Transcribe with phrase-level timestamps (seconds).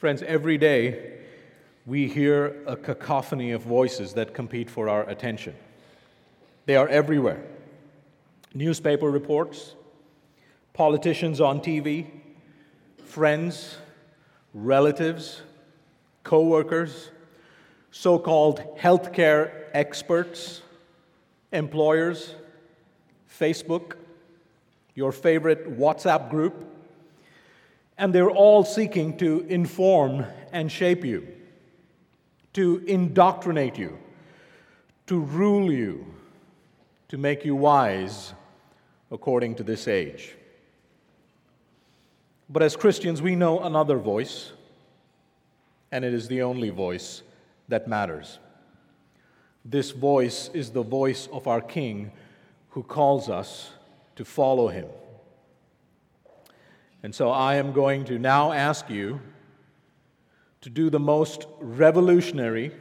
[0.00, 1.18] Friends, every day
[1.84, 5.54] we hear a cacophony of voices that compete for our attention.
[6.64, 7.42] They are everywhere
[8.54, 9.74] newspaper reports,
[10.72, 12.06] politicians on TV,
[13.04, 13.76] friends,
[14.54, 15.42] relatives,
[16.24, 17.10] co workers,
[17.90, 20.62] so called healthcare experts,
[21.52, 22.34] employers,
[23.38, 23.96] Facebook,
[24.94, 26.64] your favorite WhatsApp group,
[28.00, 31.28] and they're all seeking to inform and shape you,
[32.54, 33.98] to indoctrinate you,
[35.06, 36.06] to rule you,
[37.08, 38.32] to make you wise
[39.10, 40.34] according to this age.
[42.48, 44.52] But as Christians, we know another voice,
[45.92, 47.22] and it is the only voice
[47.68, 48.38] that matters.
[49.62, 52.12] This voice is the voice of our King
[52.70, 53.72] who calls us
[54.16, 54.86] to follow him.
[57.02, 59.20] And so I am going to now ask you
[60.60, 62.72] to do the most revolutionary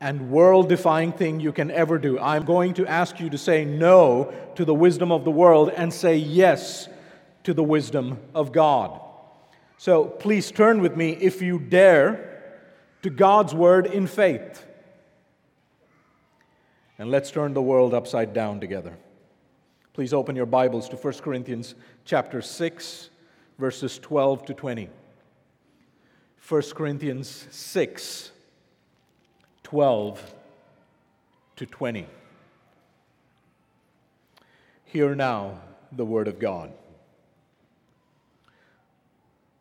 [0.00, 2.18] and world defying thing you can ever do.
[2.18, 5.92] I'm going to ask you to say no to the wisdom of the world and
[5.92, 6.88] say yes
[7.44, 9.00] to the wisdom of God.
[9.76, 12.62] So please turn with me, if you dare,
[13.02, 14.64] to God's word in faith.
[16.98, 18.96] And let's turn the world upside down together.
[19.92, 23.10] Please open your Bibles to 1 Corinthians chapter 6
[23.58, 24.88] verses 12 to 20.
[26.48, 28.32] 1 Corinthians 6
[29.64, 30.34] 12
[31.56, 32.06] to 20.
[34.86, 35.60] Hear now
[35.92, 36.72] the word of God.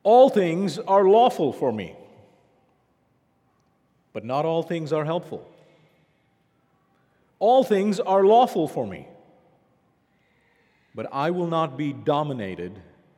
[0.04, 1.94] All things are lawful for me,
[4.14, 5.46] but not all things are helpful.
[7.40, 9.06] All things are lawful for me,
[10.96, 12.80] but I will not be dominated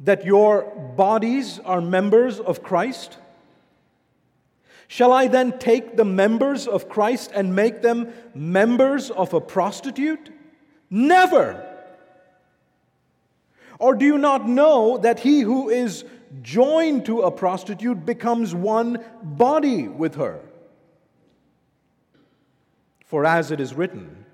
[0.00, 0.62] That your
[0.96, 3.18] bodies are members of Christ?
[4.88, 10.30] Shall I then take the members of Christ and make them members of a prostitute?
[10.90, 11.66] Never!
[13.78, 16.04] Or do you not know that he who is
[16.42, 20.40] joined to a prostitute becomes one body with her?
[23.06, 24.24] For as it is written,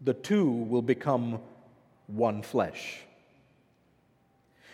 [0.00, 1.40] the two will become
[2.06, 3.00] one flesh.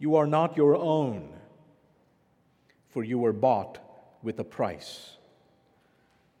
[0.00, 1.28] You are not your own,
[2.88, 3.78] for you were bought
[4.22, 5.18] with a price.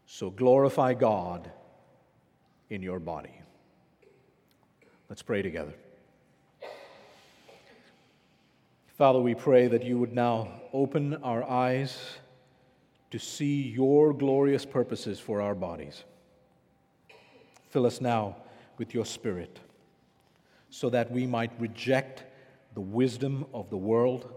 [0.06, 1.50] So glorify God
[2.70, 3.38] in your body.
[5.10, 5.74] Let's pray together.
[8.86, 11.98] Father, we pray that you would now open our eyes
[13.10, 16.04] to see your glorious purposes for our bodies.
[17.68, 18.36] Fill us now
[18.78, 19.60] with your Spirit
[20.70, 22.24] so that we might reject
[22.74, 24.32] the wisdom of the world,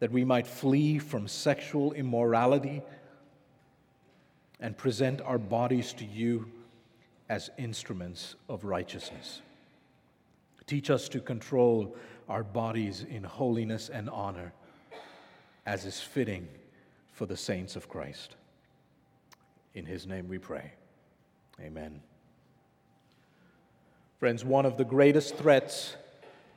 [0.00, 2.82] that we might flee from sexual immorality
[4.60, 6.50] and present our bodies to you
[7.28, 9.40] as instruments of righteousness.
[10.66, 11.96] Teach us to control
[12.28, 14.52] our bodies in holiness and honor,
[15.66, 16.46] as is fitting
[17.12, 18.36] for the saints of Christ.
[19.74, 20.72] In his name we pray.
[21.60, 22.00] Amen.
[24.18, 25.96] Friends, one of the greatest threats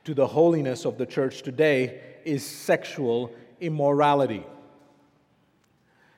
[0.04, 4.44] to the holiness of the church today is sexual immorality.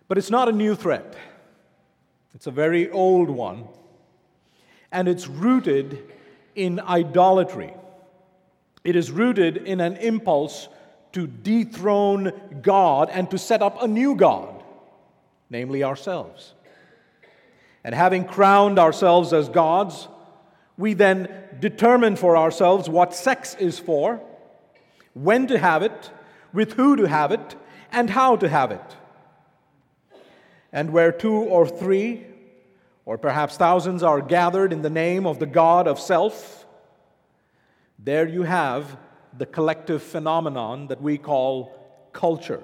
[0.08, 1.16] But it's not a new threat,
[2.34, 3.64] it's a very old one,
[4.92, 6.12] and it's rooted
[6.54, 7.72] in idolatry.
[8.84, 10.68] It is rooted in an impulse
[11.12, 14.62] to dethrone God and to set up a new God,
[15.50, 16.54] namely ourselves.
[17.82, 20.08] And having crowned ourselves as gods,
[20.76, 21.28] we then
[21.58, 24.20] determine for ourselves what sex is for,
[25.14, 26.11] when to have it,
[26.52, 27.56] with who to have it,
[27.93, 28.96] and how to have it.
[30.73, 32.26] And where two or three,
[33.05, 36.67] or perhaps thousands, are gathered in the name of the God of self,
[37.99, 38.99] there you have
[39.37, 41.72] the collective phenomenon that we call
[42.12, 42.62] culture.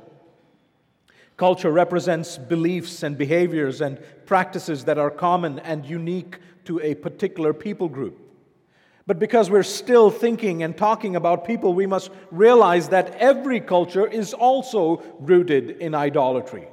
[1.37, 7.53] Culture represents beliefs and behaviors and practices that are common and unique to a particular
[7.53, 8.19] people group.
[9.07, 14.07] But because we're still thinking and talking about people, we must realize that every culture
[14.07, 16.69] is also rooted in idolatry.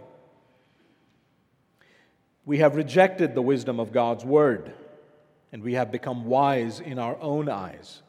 [2.45, 4.73] We have rejected the wisdom of God's word,
[5.51, 8.01] and we have become wise in our own eyes.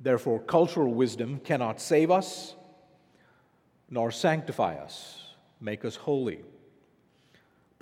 [0.00, 2.54] Therefore, cultural wisdom cannot save us
[3.92, 5.22] nor sanctify us,
[5.60, 6.40] make us holy.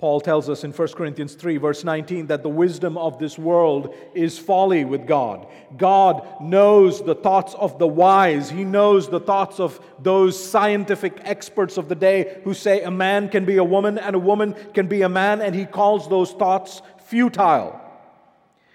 [0.01, 3.93] Paul tells us in 1 Corinthians 3, verse 19, that the wisdom of this world
[4.15, 5.45] is folly with God.
[5.77, 8.49] God knows the thoughts of the wise.
[8.49, 13.29] He knows the thoughts of those scientific experts of the day who say a man
[13.29, 16.31] can be a woman and a woman can be a man, and he calls those
[16.31, 17.79] thoughts futile.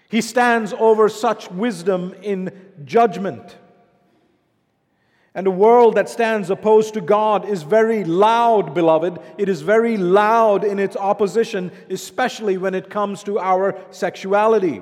[0.08, 2.52] He stands over such wisdom in
[2.84, 3.56] judgment.
[5.36, 9.18] And a world that stands opposed to God is very loud, beloved.
[9.36, 14.80] It is very loud in its opposition, especially when it comes to our sexuality.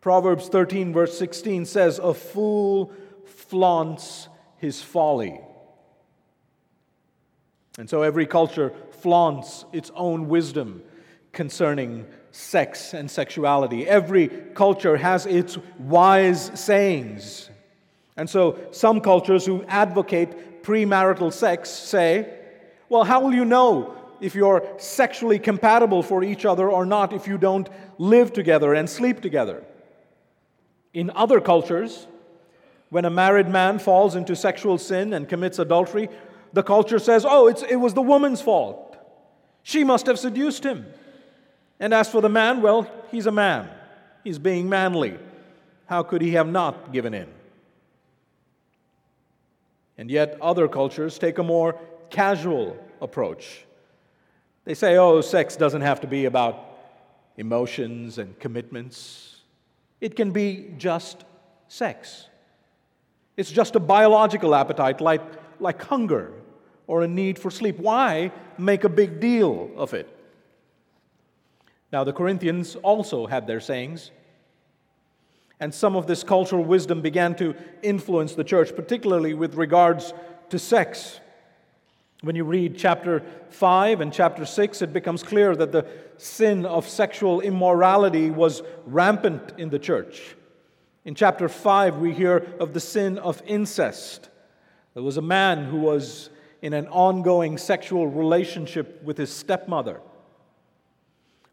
[0.00, 2.90] Proverbs 13, verse 16 says, A fool
[3.26, 5.38] flaunts his folly.
[7.78, 8.72] And so every culture
[9.02, 10.82] flaunts its own wisdom
[11.32, 13.86] concerning sex and sexuality.
[13.86, 17.50] Every culture has its wise sayings.
[18.16, 22.32] And so, some cultures who advocate premarital sex say,
[22.88, 27.26] well, how will you know if you're sexually compatible for each other or not if
[27.26, 27.68] you don't
[27.98, 29.64] live together and sleep together?
[30.92, 32.06] In other cultures,
[32.90, 36.10] when a married man falls into sexual sin and commits adultery,
[36.52, 38.98] the culture says, oh, it was the woman's fault.
[39.62, 40.84] She must have seduced him.
[41.80, 43.70] And as for the man, well, he's a man.
[44.22, 45.18] He's being manly.
[45.86, 47.28] How could he have not given in?
[50.02, 51.78] And yet, other cultures take a more
[52.10, 53.64] casual approach.
[54.64, 56.56] They say, oh, sex doesn't have to be about
[57.36, 59.42] emotions and commitments,
[60.00, 61.22] it can be just
[61.68, 62.26] sex.
[63.36, 65.22] It's just a biological appetite like,
[65.60, 66.32] like hunger
[66.88, 67.78] or a need for sleep.
[67.78, 70.08] Why make a big deal of it?
[71.92, 74.10] Now, the Corinthians also had their sayings.
[75.62, 77.54] And some of this cultural wisdom began to
[77.84, 80.12] influence the church, particularly with regards
[80.50, 81.20] to sex.
[82.22, 85.86] When you read chapter 5 and chapter 6, it becomes clear that the
[86.16, 90.34] sin of sexual immorality was rampant in the church.
[91.04, 94.30] In chapter 5, we hear of the sin of incest.
[94.94, 96.30] There was a man who was
[96.60, 100.00] in an ongoing sexual relationship with his stepmother.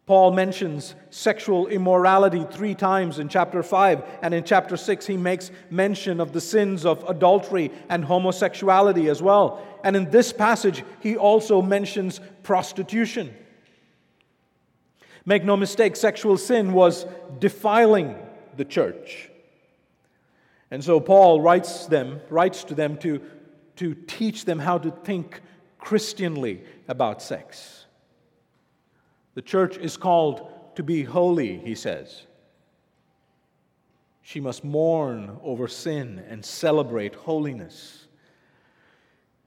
[0.10, 5.52] Paul mentions sexual immorality three times in chapter 5, and in chapter 6, he makes
[5.70, 9.64] mention of the sins of adultery and homosexuality as well.
[9.84, 13.32] And in this passage, he also mentions prostitution.
[15.28, 17.06] Make no mistake, sexual sin was
[17.38, 18.16] defiling
[18.58, 19.30] the church.
[20.72, 23.22] And so Paul writes them, writes to them to,
[23.76, 25.40] to teach them how to think
[25.78, 27.79] Christianly about sex.
[29.40, 32.24] The church is called to be holy, he says.
[34.22, 38.08] She must mourn over sin and celebrate holiness.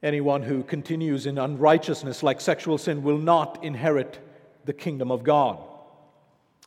[0.02, 4.18] Anyone who continues in unrighteousness like sexual sin will not inherit
[4.64, 5.62] the kingdom of God.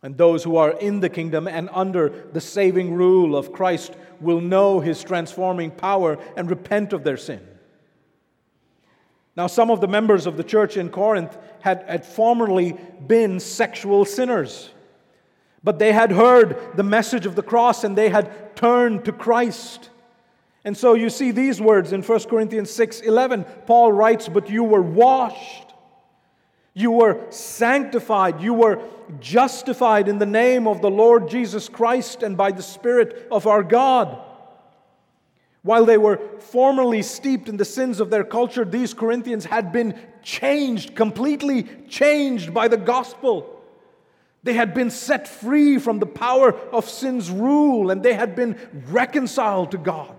[0.03, 4.39] And those who are in the kingdom and under the saving rule of Christ will
[4.39, 7.41] know his transforming power and repent of their sin.
[9.35, 14.05] Now, some of the members of the church in Corinth had, had formerly been sexual
[14.05, 14.69] sinners,
[15.63, 19.89] but they had heard the message of the cross and they had turned to Christ.
[20.63, 23.43] And so you see these words in 1 Corinthians 6 11.
[23.65, 25.73] Paul writes, But you were washed,
[26.73, 28.81] you were sanctified, you were
[29.19, 33.63] justified in the name of the Lord Jesus Christ and by the Spirit of our
[33.63, 34.19] God.
[35.65, 39.99] While they were formerly steeped in the sins of their culture, these Corinthians had been
[40.21, 43.63] changed, completely changed by the gospel.
[44.43, 48.59] They had been set free from the power of sin's rule and they had been
[48.91, 50.13] reconciled to God.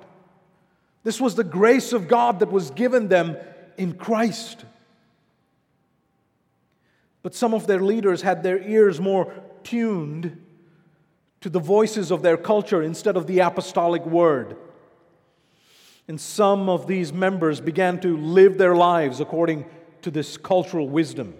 [1.04, 3.36] This was the grace of God that was given them
[3.76, 4.64] in Christ.
[7.22, 10.44] But some of their leaders had their ears more tuned
[11.40, 14.56] to the voices of their culture instead of the apostolic word.
[16.08, 19.66] And some of these members began to live their lives according
[20.02, 21.34] to this cultural wisdom.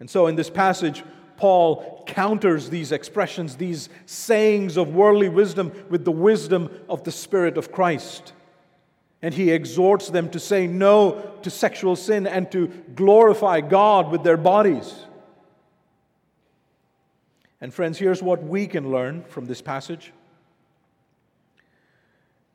[0.00, 1.04] And so in this passage,
[1.36, 7.56] Paul counters these expressions, these sayings of worldly wisdom, with the wisdom of the Spirit
[7.56, 8.32] of Christ.
[9.22, 14.22] And he exhorts them to say no to sexual sin and to glorify God with
[14.22, 14.92] their bodies.
[17.60, 20.12] And, friends, here's what we can learn from this passage.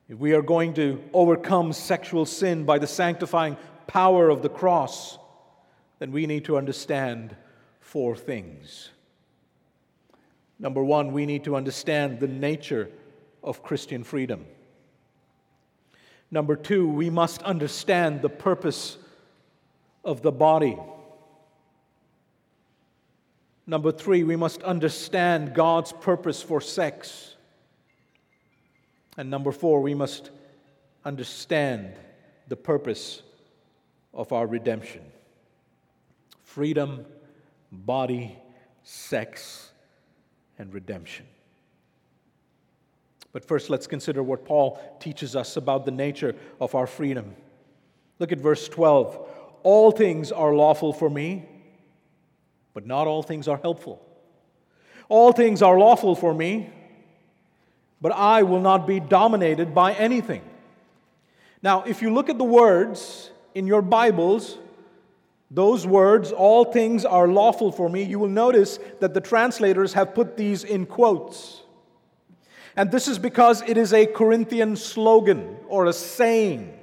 [0.08, 3.58] If we are going to overcome sexual sin by the sanctifying
[3.88, 5.18] power of the cross,
[6.00, 7.36] then we need to understand
[7.80, 8.90] four things.
[10.60, 12.90] Number one, we need to understand the nature
[13.44, 14.46] of Christian freedom.
[16.32, 18.98] Number two, we must understand the purpose
[20.04, 20.78] of the body.
[23.68, 27.35] Number three, we must understand God's purpose for sex.
[29.18, 30.30] And number four, we must
[31.04, 31.94] understand
[32.48, 33.22] the purpose
[34.14, 35.02] of our redemption
[36.44, 37.06] freedom,
[37.72, 38.38] body,
[38.84, 39.72] sex,
[40.58, 41.26] and redemption.
[43.34, 47.36] But first, let's consider what Paul teaches us about the nature of our freedom.
[48.20, 49.28] Look at verse 12.
[49.64, 51.50] All things are lawful for me,
[52.74, 54.02] but not all things are helpful.
[55.10, 56.70] All things are lawful for me,
[58.02, 60.44] but I will not be dominated by anything.
[61.62, 64.58] Now, if you look at the words in your Bibles,
[65.50, 70.14] those words, all things are lawful for me, you will notice that the translators have
[70.14, 71.64] put these in quotes.
[72.76, 76.78] And this is because it is a Corinthian slogan or a saying.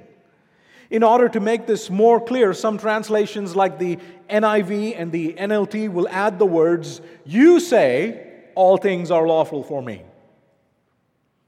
[0.89, 3.97] In order to make this more clear, some translations like the
[4.29, 9.81] NIV and the NLT will add the words, You say, all things are lawful for
[9.81, 10.03] me.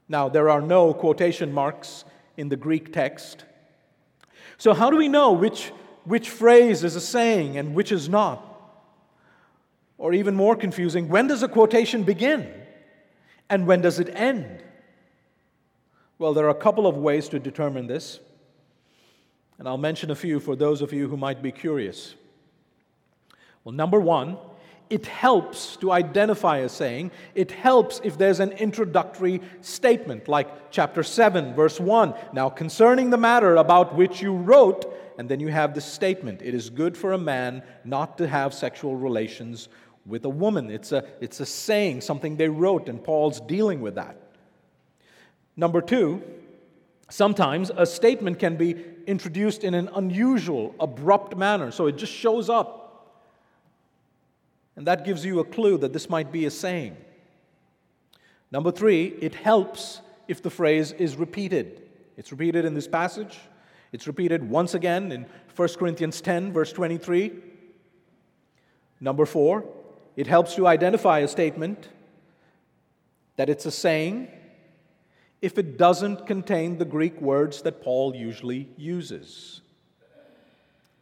[0.08, 2.06] Now, there are no quotation marks
[2.38, 3.44] in the Greek text.
[4.58, 5.72] So, how do we know which,
[6.04, 8.52] which phrase is a saying and which is not?
[9.98, 12.52] Or even more confusing, when does a quotation begin
[13.50, 14.64] and when does it end?
[16.18, 18.20] Well, there are a couple of ways to determine this,
[19.58, 22.16] and I'll mention a few for those of you who might be curious.
[23.64, 24.38] Well, number one,
[24.89, 27.12] it helps to identify a saying.
[27.34, 32.13] It helps if there's an introductory statement, like chapter 7, verse 1.
[32.34, 36.54] Now, concerning the matter about which you wrote, and then you have the statement it
[36.54, 39.70] is good for a man not to have sexual relations
[40.06, 40.70] with a woman.
[40.70, 44.18] It's a, it's a saying, something they wrote, and Paul's dealing with that.
[45.58, 46.22] Number two,
[47.10, 48.75] sometimes a statement can be
[49.08, 52.85] introduced in an unusual, abrupt manner, so it just shows up
[54.75, 56.98] and that gives you a clue that this might be a saying.
[58.51, 61.82] Number three, it helps if the phrase is repeated.
[62.17, 63.38] It's repeated in this passage.
[63.91, 67.34] It's repeated once again in 1 Corinthians 10, verse 23.
[69.00, 69.65] Number four,
[70.15, 71.89] it helps to identify a statement
[73.36, 74.29] that it's a saying
[75.41, 79.62] if it doesn't contain the Greek words that Paul usually uses.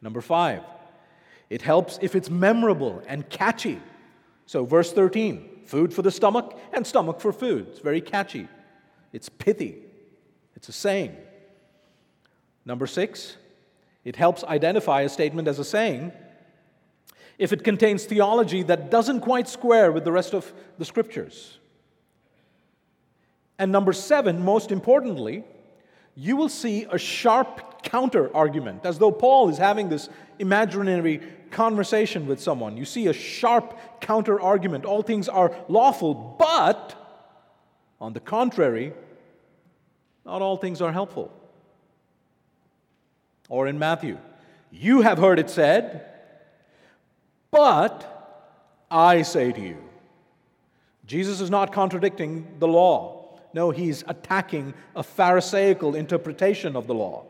[0.01, 0.63] Number five,
[1.53, 3.79] it helps if it's memorable and catchy.
[4.48, 7.67] So, verse 13 food for the stomach and stomach for food.
[7.69, 8.48] It's very catchy,
[9.12, 9.75] it's pithy,
[10.55, 11.15] it's a saying.
[12.65, 13.38] Number six,
[14.03, 16.12] it helps identify a statement as a saying
[17.38, 21.60] if it contains theology that doesn't quite square with the rest of the scriptures.
[23.60, 25.43] And number seven, most importantly,
[26.15, 32.27] you will see a sharp counter argument, as though Paul is having this imaginary conversation
[32.27, 32.77] with someone.
[32.77, 34.86] You see a sharp counter argument.
[34.86, 36.96] All things are lawful, but
[38.00, 38.93] on the contrary,
[40.25, 41.32] not all things are helpful.
[43.50, 44.17] Or in Matthew,
[44.72, 46.05] you have heard it said,
[47.51, 48.10] but
[48.89, 49.77] I say to you.
[51.05, 53.12] Jesus is not contradicting the law.
[53.53, 57.25] No, he's attacking a Pharisaical interpretation of the law.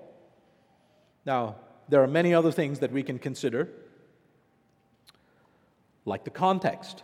[1.25, 1.57] Now,
[1.89, 3.69] there are many other things that we can consider,
[6.05, 7.03] like the context.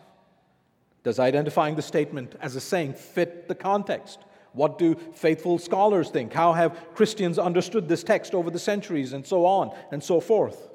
[1.04, 4.20] Does identifying the statement as a saying fit the context?
[4.54, 6.34] What do faithful scholars think?
[6.34, 10.70] How have Christians understood this text over the centuries, and so on and so forth?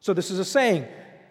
[0.00, 0.86] So, this is a saying,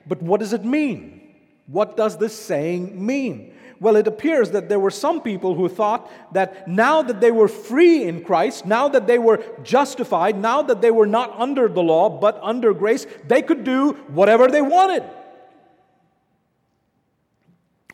[0.08, 1.22] but what does it mean?
[1.68, 3.55] What does this saying mean?
[3.80, 7.50] Well, it appears that there were some people who thought that now that they were
[7.50, 11.84] free in Christ, now that they were justified, now that they were not under the
[11.84, 15.04] law but under grace, they could do whatever they wanted.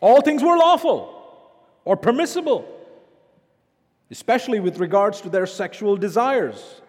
[0.00, 1.08] All things were lawful
[1.84, 2.68] or permissible.
[4.10, 6.82] especially with regards to their sexual desires.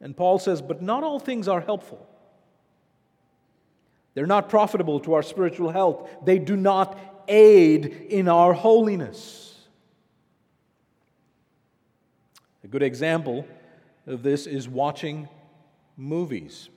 [0.00, 2.04] And Paul says, But not all things are helpful.
[4.14, 6.10] They're not profitable to our spiritual health.
[6.24, 6.98] They do not
[7.28, 9.54] aid in our holiness.
[12.64, 13.46] A good example
[14.06, 15.28] of this is watching
[15.96, 16.68] movies.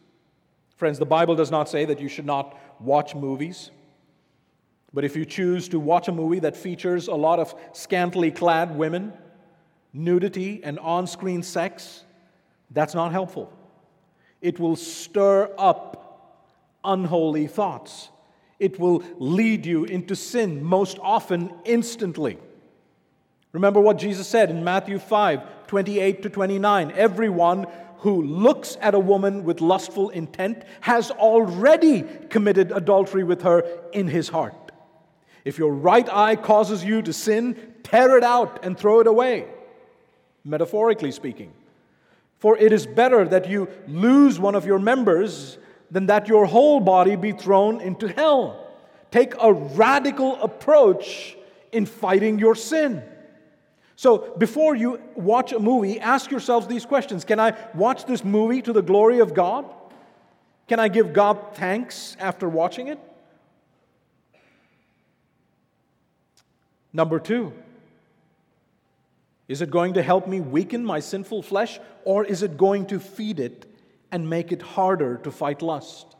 [0.78, 3.72] Friends, the Bible does not say that you should not watch movies.
[4.94, 8.76] But if you choose to watch a movie that features a lot of scantily clad
[8.76, 9.14] women,
[9.94, 12.04] nudity, and on screen sex,
[12.72, 13.52] that's not helpful.
[14.42, 16.46] It will stir up
[16.84, 18.10] unholy thoughts.
[18.60, 22.38] It will lead you into sin, most often instantly.
[23.52, 26.92] Remember what Jesus said in Matthew 5 28 to 29.
[26.92, 27.66] Everyone
[28.00, 34.08] who looks at a woman with lustful intent has already committed adultery with her in
[34.08, 34.72] his heart.
[35.44, 39.48] If your right eye causes you to sin, tear it out and throw it away,
[40.44, 41.54] metaphorically speaking.
[42.38, 45.58] For it is better that you lose one of your members
[45.92, 48.62] than that your whole body be thrown into hell.
[49.12, 51.38] Take a radical approach
[51.72, 53.04] in fighting your sin.
[53.96, 58.62] So, before you watch a movie, ask yourselves these questions Can I watch this movie
[58.62, 59.66] to the glory of God?
[60.68, 63.00] Can I give God thanks after watching it?
[66.92, 67.54] Number two,
[69.48, 73.00] is it going to help me weaken my sinful flesh, or is it going to
[73.00, 73.66] feed it
[74.12, 76.16] and make it harder to fight lust?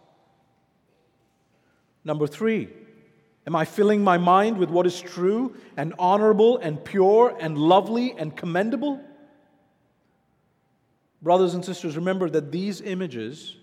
[2.04, 2.70] Number three,
[3.48, 8.16] Am I filling my mind with what is true and honorable and pure and lovely
[8.18, 9.00] and commendable?
[11.22, 13.56] Brothers and sisters, remember that these images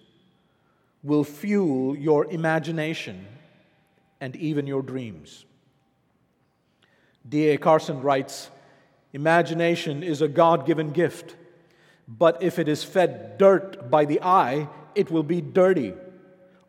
[1.02, 3.26] will fuel your imagination
[4.20, 5.44] and even your dreams.
[7.28, 7.58] D.A.
[7.58, 8.50] Carson writes
[9.12, 11.34] Imagination is a God given gift,
[12.18, 15.94] but if it is fed dirt by the eye, it will be dirty.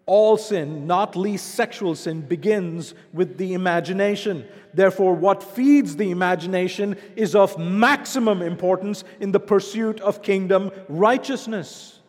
[0.06, 4.46] All sin, not least sexual sin, begins with the imagination.
[4.74, 12.00] Therefore, what feeds the imagination is of maximum importance in the pursuit of kingdom righteousness.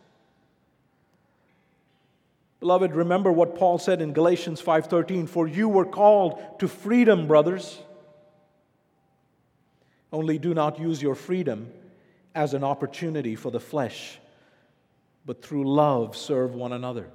[2.58, 7.82] Beloved, remember what Paul said in Galatians 5:13, "For you were called to freedom, brothers.
[10.12, 11.72] Only do not use your freedom
[12.34, 14.18] as an opportunity for the flesh,
[15.24, 17.10] but through love serve one another."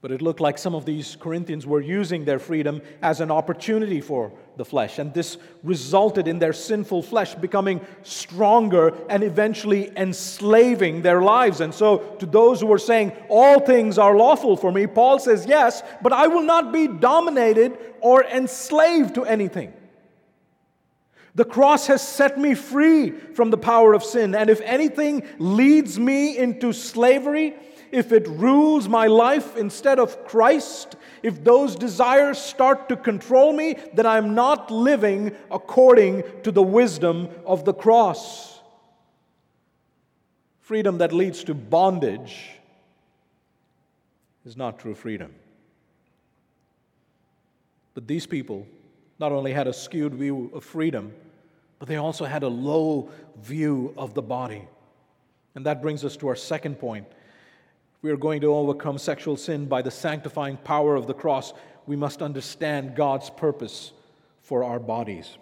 [0.00, 4.00] But it looked like some of these Corinthians were using their freedom as an opportunity
[4.00, 5.00] for the flesh.
[5.00, 11.60] And this resulted in their sinful flesh becoming stronger and eventually enslaving their lives.
[11.60, 15.46] And so, to those who were saying, All things are lawful for me, Paul says,
[15.46, 19.72] Yes, but I will not be dominated or enslaved to anything.
[21.38, 24.34] The cross has set me free from the power of sin.
[24.34, 27.54] And if anything leads me into slavery,
[27.92, 33.76] if it rules my life instead of Christ, if those desires start to control me,
[33.94, 38.58] then I'm not living according to the wisdom of the cross.
[40.62, 42.50] Freedom that leads to bondage
[44.44, 45.32] is not true freedom.
[47.94, 48.66] But these people
[49.20, 51.12] not only had a skewed view of freedom,
[51.78, 53.10] but they also had a low
[53.40, 54.66] view of the body.
[55.54, 57.06] And that brings us to our second point
[58.00, 61.52] we are going to overcome sexual sin by the sanctifying power of the cross,
[61.86, 63.92] we must understand God's purpose
[64.40, 65.36] for our bodies.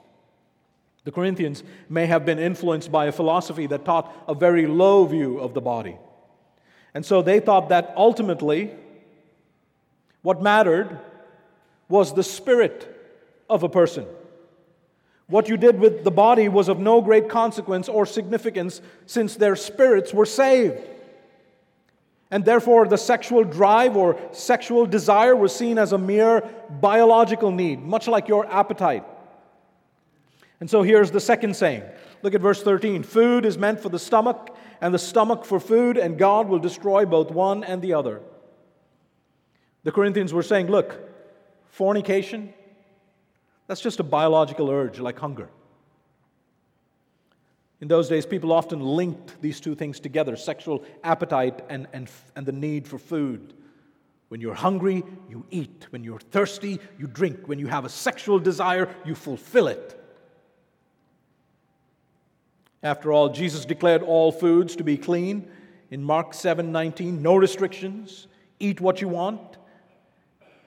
[1.05, 5.39] The Corinthians may have been influenced by a philosophy that taught a very low view
[5.39, 5.97] of the body.
[6.95, 8.71] And so they thought that ultimately
[10.23, 10.99] what mattered
[11.89, 12.93] was the spirit
[13.49, 14.07] of a person.
[15.29, 19.57] What you did with the body was of no great consequence or significance since their
[19.57, 20.79] spirits were saved.
[22.31, 26.43] And therefore, the sexual drive or sexual desire was seen as a mere
[26.81, 29.05] biological need, much like your appetite.
[30.61, 31.83] And so here's the second saying.
[32.23, 33.03] Look at verse 13.
[33.03, 37.05] Food is meant for the stomach, and the stomach for food, and God will destroy
[37.05, 38.21] both one and the other.
[39.85, 40.99] The Corinthians were saying, look,
[41.71, 42.53] fornication,
[43.67, 45.49] that's just a biological urge like hunger.
[47.81, 52.47] In those days, people often linked these two things together sexual appetite and, and, and
[52.47, 53.53] the need for food.
[54.29, 55.87] When you're hungry, you eat.
[55.91, 57.47] When you're thirsty, you drink.
[57.47, 60.01] When you have a sexual desire, you fulfill it.
[62.83, 65.49] After all, Jesus declared all foods to be clean
[65.91, 68.27] in Mark 7 19, no restrictions,
[68.59, 69.41] eat what you want.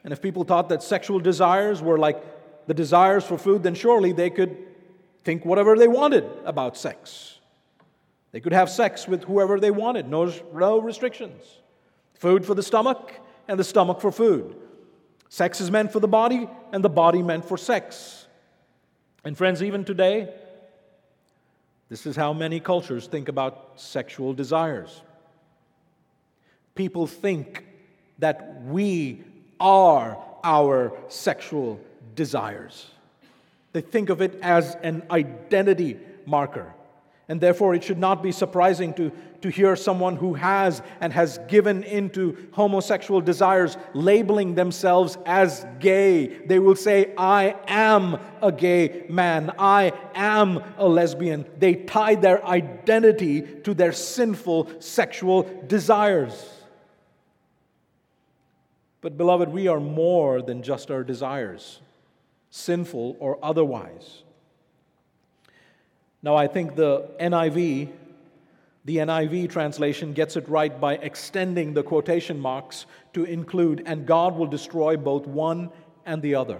[0.04, 2.24] And if people thought that sexual desires were like
[2.70, 4.56] the desires for food, then surely they could
[5.24, 7.40] think whatever they wanted about sex.
[8.32, 11.42] They could have sex with whoever they wanted, no, no restrictions.
[12.14, 13.12] Food for the stomach,
[13.48, 14.56] and the stomach for food.
[15.30, 18.28] Sex is meant for the body, and the body meant for sex.
[19.24, 20.32] And friends, even today,
[21.90, 25.02] this is how many cultures think about sexual desires.
[26.76, 27.66] People think
[28.20, 29.24] that we
[29.60, 31.80] are our sexual
[32.16, 32.88] desires.
[33.74, 36.74] They think of it as an identity marker.
[37.28, 41.38] And therefore, it should not be surprising to, to hear someone who has and has
[41.48, 46.26] given into homosexual desires labeling themselves as gay.
[46.26, 49.54] They will say, I am a gay man.
[49.60, 51.46] I am a lesbian.
[51.60, 56.52] They tie their identity to their sinful sexual desires.
[59.02, 61.80] But, beloved, we are more than just our desires,
[62.50, 64.24] sinful or otherwise.
[66.22, 67.90] Now, I think the NIV,
[68.86, 74.36] the NIV translation gets it right by extending the quotation marks to include, and God
[74.36, 75.70] will destroy both one
[76.06, 76.60] and the other.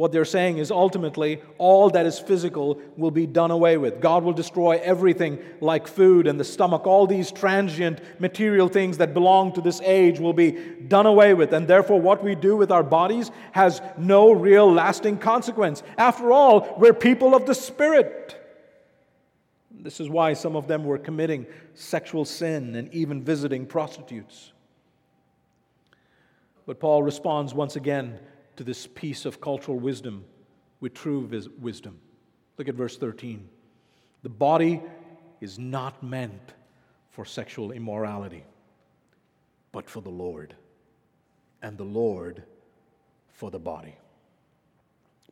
[0.00, 4.00] What they're saying is ultimately all that is physical will be done away with.
[4.00, 6.86] God will destroy everything like food and the stomach.
[6.86, 11.52] All these transient material things that belong to this age will be done away with.
[11.52, 15.82] And therefore, what we do with our bodies has no real lasting consequence.
[15.98, 18.42] After all, we're people of the Spirit.
[19.70, 24.52] This is why some of them were committing sexual sin and even visiting prostitutes.
[26.64, 28.18] But Paul responds once again
[28.60, 30.22] to this piece of cultural wisdom
[30.80, 31.98] with true vis- wisdom.
[32.58, 33.48] Look at verse 13.
[34.22, 34.82] The body
[35.40, 36.52] is not meant
[37.08, 38.44] for sexual immorality,
[39.72, 40.54] but for the Lord,
[41.62, 42.42] and the Lord
[43.32, 43.94] for the body.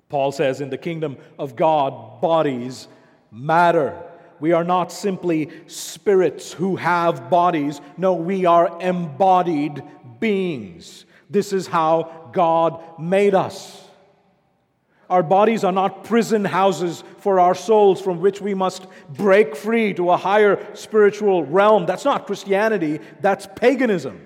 [0.08, 2.88] Paul says, In the kingdom of God, bodies
[3.30, 4.04] matter.
[4.40, 7.82] We are not simply spirits who have bodies.
[7.98, 9.82] No, we are embodied
[10.18, 11.04] beings.
[11.30, 13.84] This is how God made us.
[15.10, 19.94] Our bodies are not prison houses for our souls from which we must break free
[19.94, 21.86] to a higher spiritual realm.
[21.86, 24.20] That's not Christianity, that's paganism.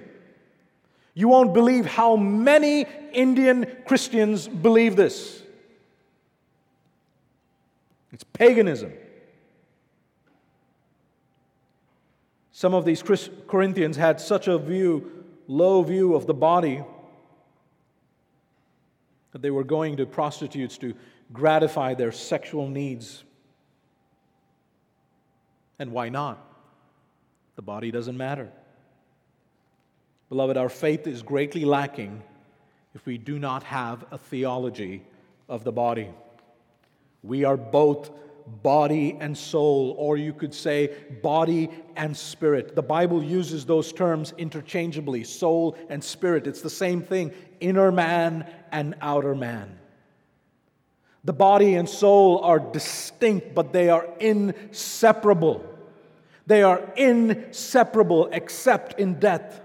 [1.14, 5.42] You won't believe how many Indian Christians believe this.
[8.12, 8.92] It's paganism.
[12.50, 13.02] Some of these
[13.46, 16.82] Corinthians had such a view, low view of the body
[19.32, 20.94] that they were going to prostitutes to
[21.32, 23.24] gratify their sexual needs.
[25.78, 26.38] And why not?
[27.56, 28.50] The body doesn't matter.
[30.28, 32.22] Beloved, our faith is greatly lacking
[32.94, 35.02] if we do not have a theology
[35.48, 36.08] of the body.
[37.22, 38.10] We are both
[38.46, 42.74] body and soul, or you could say body and spirit.
[42.74, 46.46] The Bible uses those terms interchangeably soul and spirit.
[46.46, 49.78] It's the same thing inner man and outer man.
[51.24, 55.64] The body and soul are distinct, but they are inseparable.
[56.46, 59.60] They are inseparable except in death.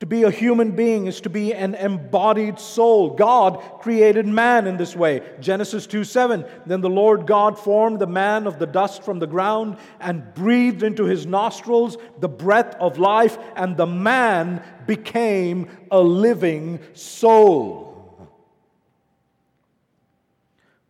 [0.00, 3.16] To be a human being is to be an embodied soul.
[3.16, 5.22] God created man in this way.
[5.40, 6.44] Genesis 2 7.
[6.66, 10.84] Then the Lord God formed the man of the dust from the ground and breathed
[10.84, 17.88] into his nostrils the breath of life, and the man became a living soul.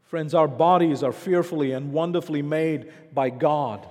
[0.05, 3.87] Friends, our bodies are fearfully and wonderfully made by God.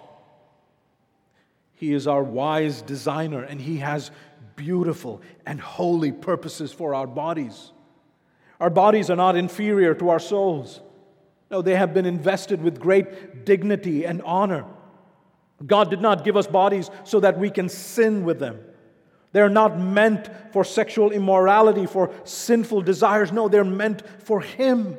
[1.77, 4.09] He is our wise designer, and He has
[4.57, 7.71] beautiful and holy purposes for our bodies.
[8.59, 10.81] Our bodies are not inferior to our souls.
[11.49, 14.65] No, they have been invested with great dignity and honor.
[15.65, 18.59] God did not give us bodies so that we can sin with them.
[19.31, 23.31] They're not meant for sexual immorality, for sinful desires.
[23.31, 24.97] No, they're meant for Him.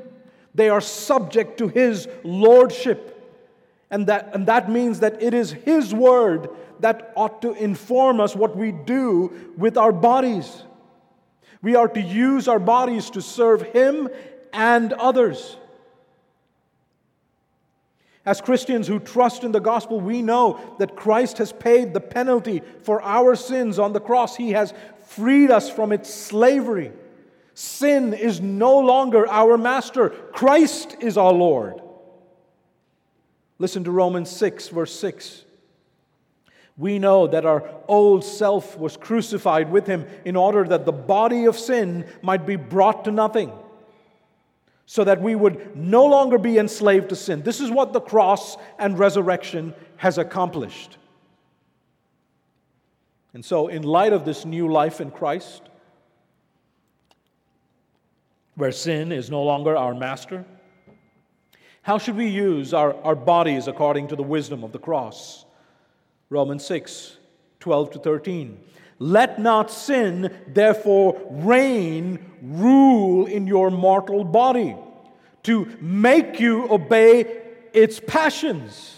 [0.55, 3.15] They are subject to His lordship.
[3.91, 8.35] And that, and that means that it is His word that ought to inform us
[8.37, 10.63] what we do with our bodies.
[11.63, 14.09] We are to use our bodies to serve Him
[14.53, 15.57] and others.
[18.25, 22.63] As Christians who trust in the gospel, we know that Christ has paid the penalty
[22.83, 24.37] for our sins on the cross.
[24.37, 24.75] He has
[25.07, 26.93] freed us from its slavery.
[27.55, 31.81] Sin is no longer our master, Christ is our Lord.
[33.59, 35.45] Listen to Romans 6, verse 6.
[36.79, 41.45] We know that our old self was crucified with him in order that the body
[41.47, 43.53] of sin might be brought to nothing,
[44.87, 47.43] so that we would no longer be enslaved to sin.
[47.43, 50.97] This is what the cross and resurrection has accomplished.
[53.35, 55.63] And so, in light of this new life in Christ,
[58.55, 60.45] where sin is no longer our master,
[61.83, 65.45] how should we use our, our bodies according to the wisdom of the cross?
[66.31, 67.17] Romans 6
[67.61, 68.59] 12 to 13.
[69.01, 74.77] Let not sin, therefore, reign, rule in your mortal body,
[75.45, 78.97] to make you obey its passions.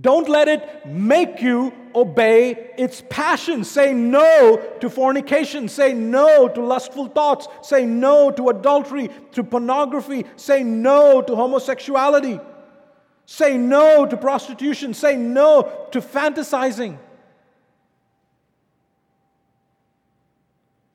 [0.00, 3.70] Don't let it make you obey its passions.
[3.70, 5.68] Say no to fornication.
[5.68, 7.46] Say no to lustful thoughts.
[7.62, 10.24] Say no to adultery, to pornography.
[10.36, 12.40] Say no to homosexuality.
[13.26, 14.94] Say no to prostitution.
[14.94, 16.98] Say no to fantasizing.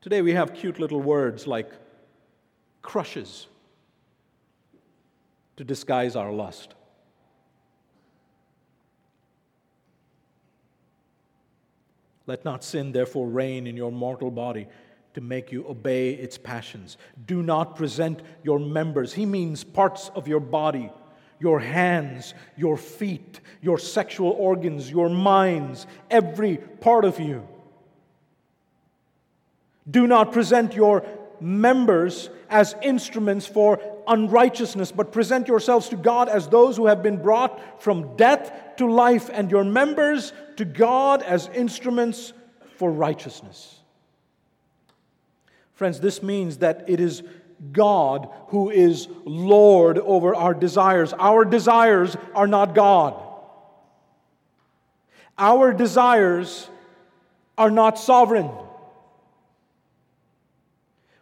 [0.02, 1.72] Today we have cute little words like
[2.82, 3.48] crushes
[5.58, 6.76] to disguise our lust.
[12.28, 14.68] Let not sin, therefore, reign in your mortal body
[15.14, 16.98] to make you obey its passions.
[17.26, 20.92] Do not present your members, he means parts of your body,
[21.40, 27.48] your hands, your feet, your sexual organs, your minds, every part of you
[29.90, 31.06] do not present your
[31.40, 37.22] members as instruments for unrighteousness, but present yourselves to God as those who have been
[37.22, 42.34] brought from death to life, and your members to God as instruments
[42.76, 43.80] for righteousness.
[45.74, 47.24] Friends, this means that it is
[47.72, 51.14] God who is Lord over our desires.
[51.14, 53.22] Our desires are not God.
[55.38, 56.70] Our desires
[57.58, 58.50] are not sovereign.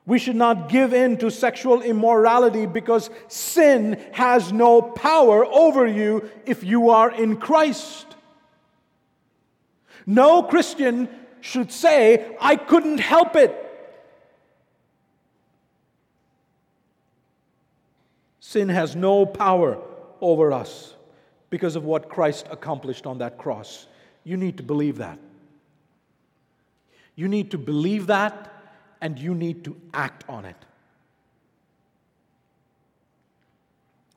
[0.05, 6.29] We should not give in to sexual immorality because sin has no power over you
[6.45, 8.05] if you are in Christ.
[10.05, 11.09] No Christian
[11.41, 13.64] should say, I couldn't help it.
[18.55, 19.77] Sin has no power
[20.21, 20.93] over us
[21.49, 23.85] because of what Christ accomplished on that cross.
[24.23, 25.19] You need to believe that.
[27.17, 28.49] You need to believe that
[29.01, 30.55] and you need to act on it.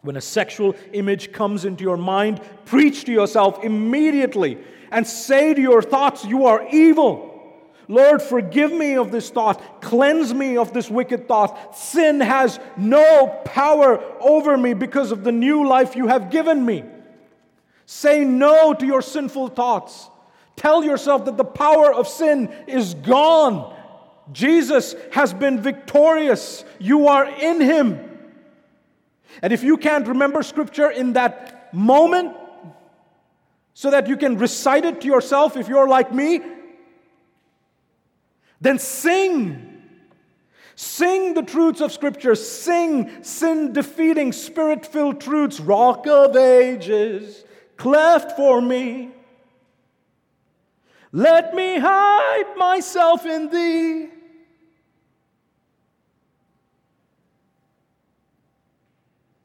[0.02, 4.58] When a sexual image comes into your mind, preach to yourself immediately
[4.92, 7.28] and say to your thoughts, You are evil.
[7.88, 9.77] Lord, forgive me of this thought.
[9.88, 11.76] Cleanse me of this wicked thought.
[11.76, 16.84] Sin has no power over me because of the new life you have given me.
[17.86, 20.10] Say no to your sinful thoughts.
[20.56, 23.74] Tell yourself that the power of sin is gone
[24.32, 26.64] Jesus has been victorious.
[26.78, 28.04] You are in him.
[29.42, 32.34] And if you can't remember scripture in that moment,
[33.74, 36.40] so that you can recite it to yourself if you're like me,
[38.60, 39.77] then sing.
[40.80, 42.36] Sing the truths of Scripture.
[42.36, 45.58] Sing sin defeating, spirit filled truths.
[45.58, 47.44] Rock of ages,
[47.76, 49.10] cleft for me.
[51.10, 54.08] Let me hide myself in thee.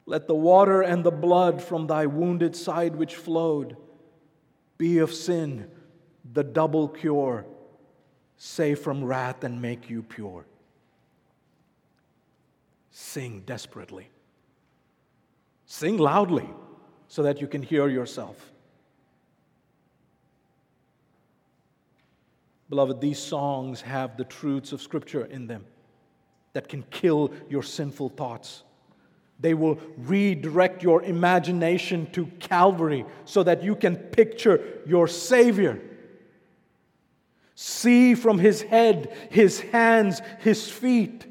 [0.06, 3.76] Let the water and the blood from thy wounded side which flowed
[4.78, 5.68] be of sin
[6.32, 7.44] the double cure,
[8.36, 10.46] save from wrath and make you pure.
[12.96, 14.08] Sing desperately.
[15.66, 16.48] Sing loudly
[17.08, 18.52] so that you can hear yourself.
[22.70, 25.66] Beloved, these songs have the truths of Scripture in them
[26.52, 28.62] that can kill your sinful thoughts
[29.40, 35.80] they will redirect your imagination to Calvary so that you can picture your Savior.
[37.54, 41.26] See from his head, his hands, his feet.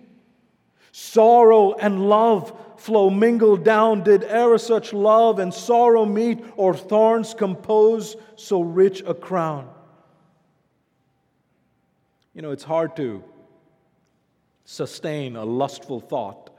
[0.95, 4.03] Sorrow and love flow mingled down.
[4.03, 9.67] Did e'er such love and sorrow meet, or thorns compose so rich a crown?
[12.35, 13.23] You know, it's hard to
[14.65, 16.51] sustain a lustful thought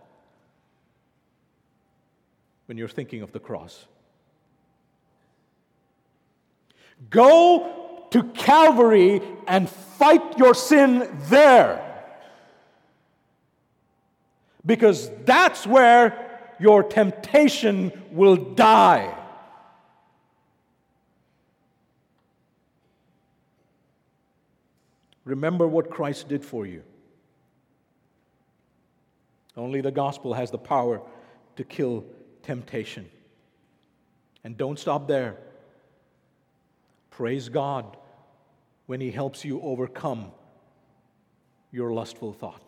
[2.66, 3.86] when you're thinking of the cross.
[7.08, 11.93] Go to Calvary and fight your sin there.
[14.66, 16.24] Because that's where
[16.58, 19.14] your temptation will die.
[25.24, 26.82] Remember what Christ did for you.
[29.56, 31.00] Only the gospel has the power
[31.56, 32.04] to kill
[32.42, 33.08] temptation.
[34.42, 35.36] And don't stop there.
[37.10, 37.96] Praise God
[38.86, 40.32] when He helps you overcome
[41.70, 42.63] your lustful thought.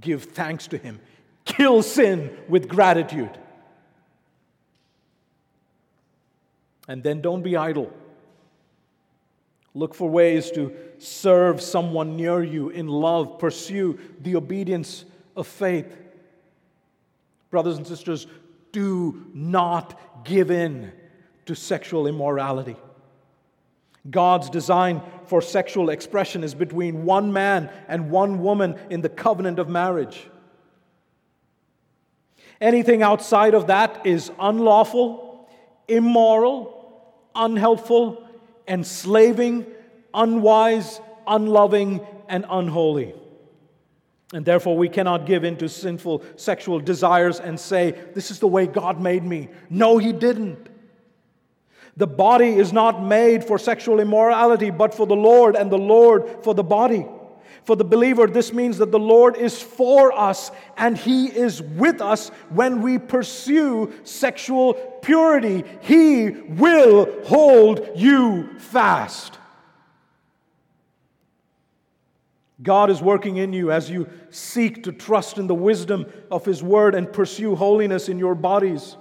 [0.00, 1.00] Give thanks to Him.
[1.44, 3.38] Kill sin with gratitude.
[6.88, 7.92] And then don't be idle.
[9.74, 13.38] Look for ways to serve someone near you in love.
[13.38, 15.04] Pursue the obedience
[15.36, 15.94] of faith.
[17.50, 18.26] Brothers and sisters,
[18.72, 20.92] do not give in
[21.46, 22.76] to sexual immorality.
[24.10, 29.58] God's design for sexual expression is between one man and one woman in the covenant
[29.58, 30.28] of marriage.
[32.60, 35.48] Anything outside of that is unlawful,
[35.88, 38.26] immoral, unhelpful,
[38.66, 39.66] enslaving,
[40.14, 43.14] unwise, unloving, and unholy.
[44.32, 48.48] And therefore, we cannot give in to sinful sexual desires and say, This is the
[48.48, 49.48] way God made me.
[49.70, 50.68] No, He didn't.
[51.96, 56.44] The body is not made for sexual immorality, but for the Lord, and the Lord
[56.44, 57.06] for the body.
[57.64, 62.00] For the believer, this means that the Lord is for us and He is with
[62.00, 65.64] us when we pursue sexual purity.
[65.80, 69.38] He will hold you fast.
[72.62, 76.62] God is working in you as you seek to trust in the wisdom of His
[76.62, 78.96] Word and pursue holiness in your bodies.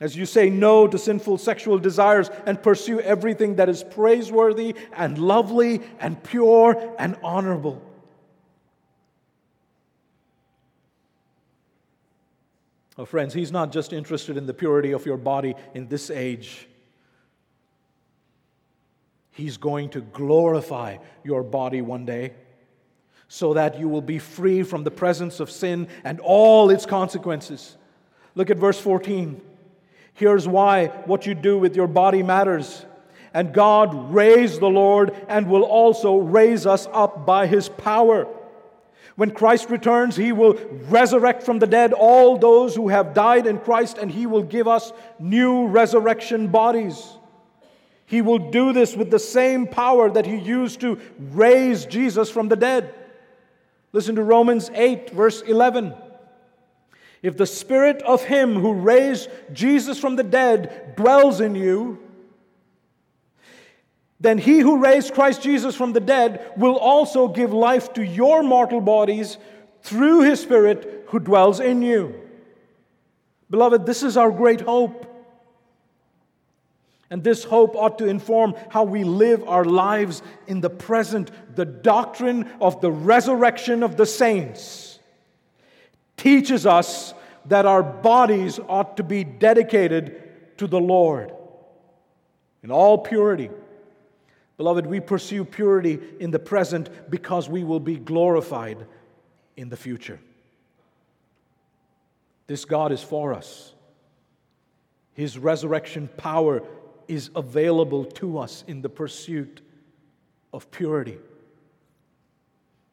[0.00, 5.16] As you say no to sinful sexual desires and pursue everything that is praiseworthy and
[5.18, 7.80] lovely and pure and honorable.
[12.98, 16.68] Oh, friends, he's not just interested in the purity of your body in this age.
[19.30, 22.34] He's going to glorify your body one day
[23.28, 27.78] so that you will be free from the presence of sin and all its consequences.
[28.34, 29.40] Look at verse 14.
[30.14, 32.84] Here's why what you do with your body matters.
[33.34, 38.26] And God raised the Lord and will also raise us up by his power.
[39.16, 40.54] When Christ returns, he will
[40.88, 44.66] resurrect from the dead all those who have died in Christ, and he will give
[44.66, 47.18] us new resurrection bodies.
[48.06, 52.48] He will do this with the same power that he used to raise Jesus from
[52.48, 52.94] the dead.
[53.92, 55.94] Listen to Romans 8, verse 11.
[57.22, 61.98] If the spirit of him who raised Jesus from the dead dwells in you,
[64.18, 68.42] then he who raised Christ Jesus from the dead will also give life to your
[68.42, 69.36] mortal bodies
[69.82, 72.14] through his spirit who dwells in you.
[73.50, 75.08] Beloved, this is our great hope.
[77.10, 81.30] And this hope ought to inform how we live our lives in the present.
[81.54, 84.91] The doctrine of the resurrection of the saints
[86.22, 87.14] teaches us
[87.46, 91.32] that our bodies ought to be dedicated to the Lord
[92.62, 93.50] in all purity.
[94.56, 98.86] Beloved, we pursue purity in the present because we will be glorified
[99.56, 100.20] in the future.
[102.46, 103.74] This God is for us.
[105.14, 106.62] His resurrection power
[107.08, 109.60] is available to us in the pursuit
[110.52, 111.18] of purity.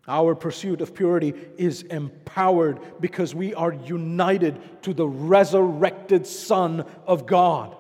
[0.09, 7.27] Our pursuit of purity is empowered because we are united to the resurrected Son of
[7.27, 7.77] God.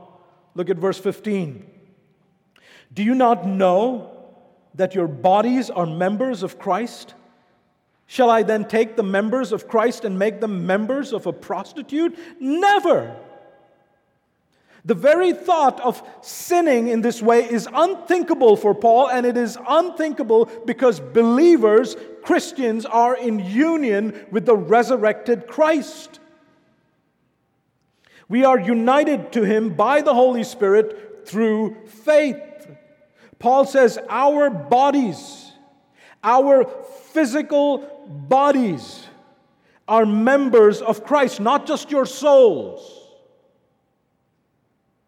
[0.53, 1.65] Look at verse 15.
[2.93, 4.11] Do you not know
[4.75, 7.15] that your bodies are members of Christ?
[8.05, 12.17] Shall I then take the members of Christ and make them members of a prostitute?
[12.39, 13.15] Never.
[14.85, 19.57] The very thought of sinning in this way is unthinkable for Paul, and it is
[19.67, 21.95] unthinkable because believers,
[22.29, 26.19] Christians, are in union with the resurrected Christ.
[28.27, 32.67] We are united to him by the Holy Spirit through faith.
[33.39, 35.53] Paul says, Our bodies,
[36.23, 36.65] our
[37.13, 39.07] physical bodies,
[39.87, 43.07] are members of Christ, not just your souls.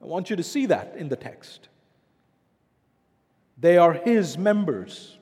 [0.02, 1.70] I want you to see that in the text.
[3.60, 5.20] They are his members.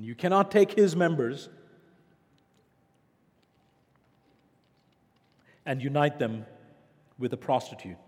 [0.00, 1.50] And you cannot take his members
[5.66, 6.46] and unite them
[7.18, 7.98] with a prostitute.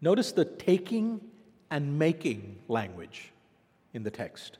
[0.00, 1.20] Notice the taking
[1.68, 3.32] and making language
[3.92, 4.58] in the text.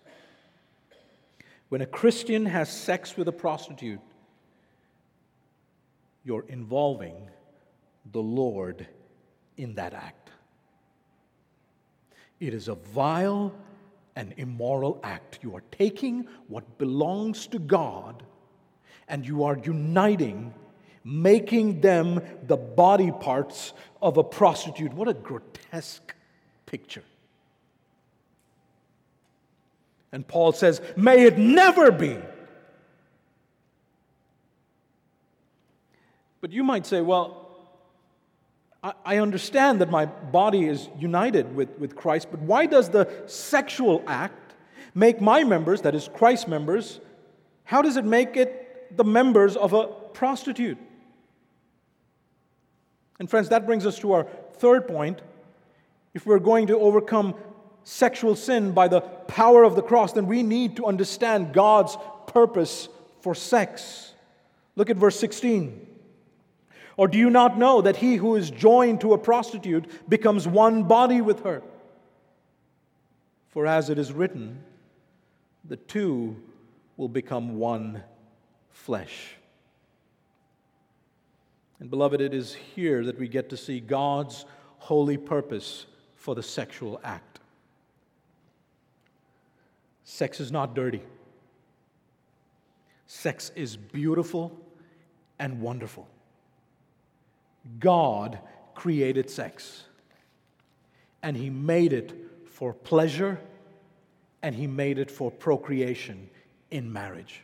[1.69, 4.01] When a Christian has sex with a prostitute,
[6.25, 7.15] you're involving
[8.11, 8.89] the Lord
[9.57, 10.31] in that act.
[12.41, 13.55] It is a vile
[14.17, 15.39] an immoral act.
[15.43, 18.23] You are taking what belongs to God
[19.09, 20.55] and you are uniting,
[21.05, 24.93] making them the body parts of a prostitute.
[24.93, 26.15] What a grotesque
[26.67, 27.05] picture.
[30.13, 32.19] And Paul says, May it never be.
[36.41, 37.42] But you might say, Well,
[38.83, 44.03] I understand that my body is united with, with Christ, but why does the sexual
[44.09, 44.55] act
[44.93, 47.01] make my members, that is Christ's members,
[47.65, 50.79] how does it make it the members of a prostitute?
[53.21, 55.23] And friends, that brings us to our third point.
[56.13, 57.37] If we're going to overcome
[57.85, 62.89] sexual sin by the power of the cross, then we need to understand God's purpose
[63.21, 64.13] for sex.
[64.75, 65.87] Look at verse 16.
[66.97, 70.85] Or do you not know that he who is joined to a prostitute becomes one
[70.85, 71.63] body with her?
[73.49, 74.63] For as it is written,
[75.65, 76.37] the two
[76.97, 78.03] will become one
[78.71, 79.37] flesh.
[81.81, 84.45] And beloved, it is here that we get to see God's
[84.79, 85.87] holy purpose
[86.17, 87.41] for the sexual act.
[90.05, 91.03] Sex is not dirty.
[93.07, 94.57] Sex is beautiful
[95.39, 96.07] and wonderful.
[97.79, 98.39] God
[98.75, 99.85] created sex,
[101.23, 102.13] and He made it
[102.47, 103.41] for pleasure
[104.43, 106.29] and He made it for procreation
[106.71, 107.43] in marriage.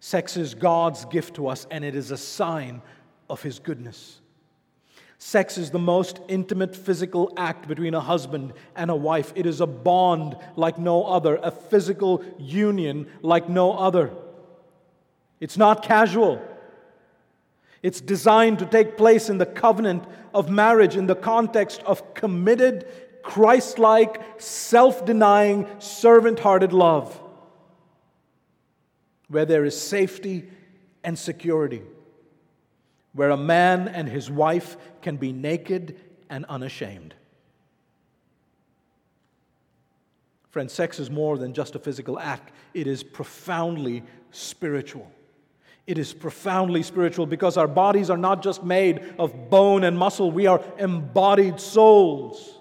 [0.00, 2.82] Sex is God's gift to us, and it is a sign
[3.30, 4.20] of His goodness.
[5.18, 9.32] Sex is the most intimate physical act between a husband and a wife.
[9.34, 14.12] It is a bond like no other, a physical union like no other.
[15.40, 16.40] It's not casual.
[17.82, 20.04] It's designed to take place in the covenant
[20.34, 22.86] of marriage in the context of committed,
[23.22, 27.20] Christ like, self denying, servant hearted love,
[29.28, 30.48] where there is safety
[31.04, 31.82] and security,
[33.12, 35.98] where a man and his wife can be naked
[36.28, 37.14] and unashamed.
[40.50, 45.10] Friends, sex is more than just a physical act, it is profoundly spiritual.
[45.88, 50.30] It is profoundly spiritual because our bodies are not just made of bone and muscle,
[50.30, 52.58] we are embodied souls.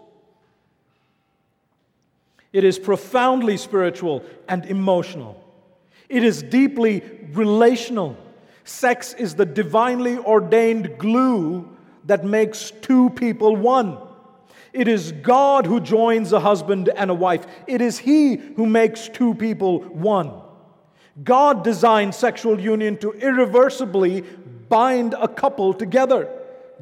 [2.53, 5.43] It is profoundly spiritual and emotional.
[6.07, 7.03] It is deeply
[7.34, 8.15] relational.
[8.63, 11.67] Sex is the divinely ordained glue
[12.05, 13.97] that makes two people one.
[14.71, 17.45] It is God who joins a husband and a wife.
[17.67, 20.32] It is He who makes two people one.
[21.24, 24.22] God designed sexual union to irreversibly
[24.70, 26.30] bind a couple together.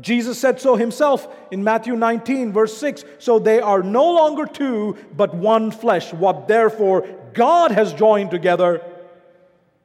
[0.02, 3.06] Jesus said so himself in Matthew 19, verse 6.
[3.20, 6.12] So they are no longer two, but one flesh.
[6.12, 8.82] What therefore God has joined together,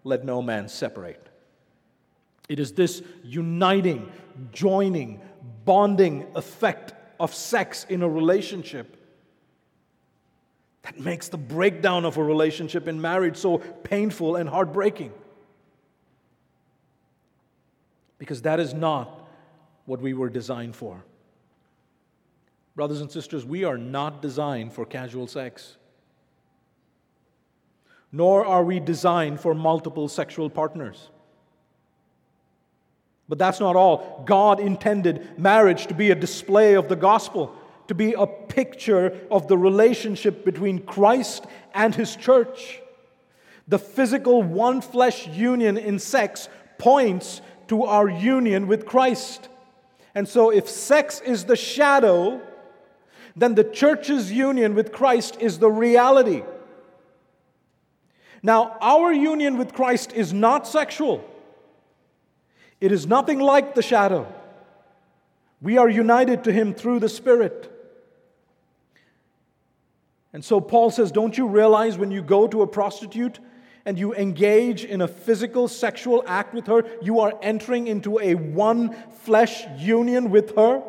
[0.03, 1.28] let no man separate.
[2.48, 4.11] It is this uniting,
[4.53, 5.20] joining,
[5.64, 8.96] bonding effect of sex in a relationship
[10.82, 15.12] that makes the breakdown of a relationship in marriage so painful and heartbreaking.
[18.18, 19.28] Because that is not
[19.84, 21.04] what we were designed for.
[22.76, 25.76] Brothers and sisters, we are not designed for casual sex.
[28.12, 31.10] Nor are we designed for multiple sexual partners.
[33.28, 34.22] But that's not all.
[34.26, 37.54] God intended marriage to be a display of the gospel
[37.91, 42.80] to be a picture of the relationship between Christ and his church.
[43.66, 49.49] The physical one flesh union in sex points to our union with Christ.
[50.14, 52.41] And so, if sex is the shadow,
[53.34, 56.45] then the church's union with Christ is the reality.
[58.41, 61.28] Now, our union with Christ is not sexual,
[62.80, 64.32] it is nothing like the shadow.
[65.61, 67.78] We are united to Him through the Spirit.
[70.32, 73.40] And so Paul says, Don't you realize when you go to a prostitute
[73.84, 78.34] and you engage in a physical sexual act with her, you are entering into a
[78.34, 80.82] one flesh union with her?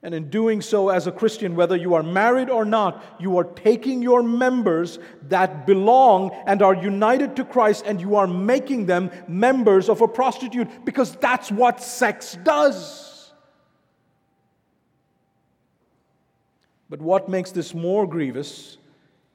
[0.00, 3.44] And in doing so, as a Christian, whether you are married or not, you are
[3.44, 9.10] taking your members that belong and are united to Christ and you are making them
[9.26, 13.07] members of a prostitute because that's what sex does.
[16.88, 18.78] But what makes this more grievous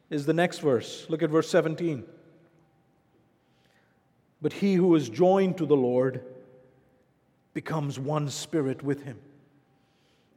[0.10, 1.06] is the next verse.
[1.10, 2.04] Look at verse 17.
[4.42, 6.24] But he who is joined to the Lord
[7.54, 9.20] becomes one spirit with him.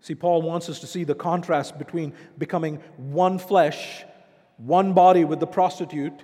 [0.01, 4.05] See, Paul wants us to see the contrast between becoming one flesh,
[4.59, 6.23] one body with the prostitute,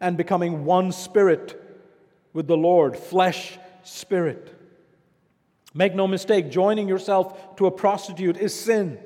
[0.00, 1.58] and becoming one spirit
[2.32, 4.58] with the Lord, flesh, spirit.
[5.74, 8.98] Make no mistake, joining yourself to a prostitute is sin.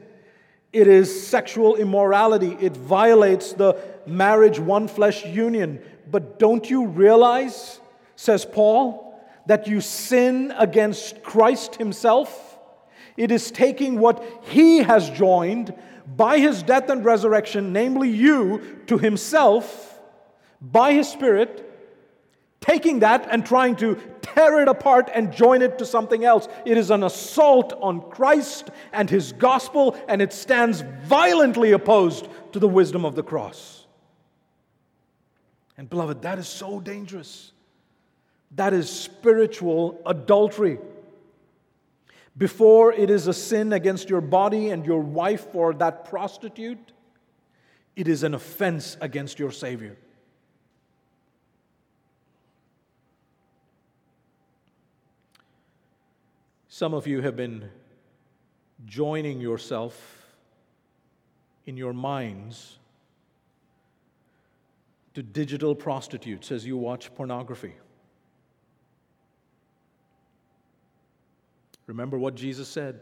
[0.77, 2.55] It is sexual immorality.
[2.61, 5.81] It violates the marriage one flesh union.
[6.11, 7.81] But don't you realize,
[8.15, 12.59] says Paul, that you sin against Christ Himself?
[13.17, 15.73] It is taking what He has joined
[16.15, 19.99] by His death and resurrection, namely you, to Himself
[20.61, 21.66] by His Spirit
[22.61, 26.49] taking that and trying to tear it apart and join it to something else.
[26.65, 32.59] It is an assault on Christ and his gospel, and it stands violently opposed to
[32.59, 33.87] the wisdom of the cross.
[35.79, 37.53] And, beloved, that is so dangerous.
[38.53, 40.79] That is spiritual adultery.
[42.39, 46.93] Before it is a sin against your body and your wife or that prostitute,
[47.95, 49.97] it is an offense against your Savior.
[56.79, 57.71] Some of you have been
[58.85, 60.27] joining yourself
[61.65, 62.79] in your minds
[65.15, 67.73] to digital prostitutes as you watch pornography.
[71.87, 73.01] Remember what Jesus said.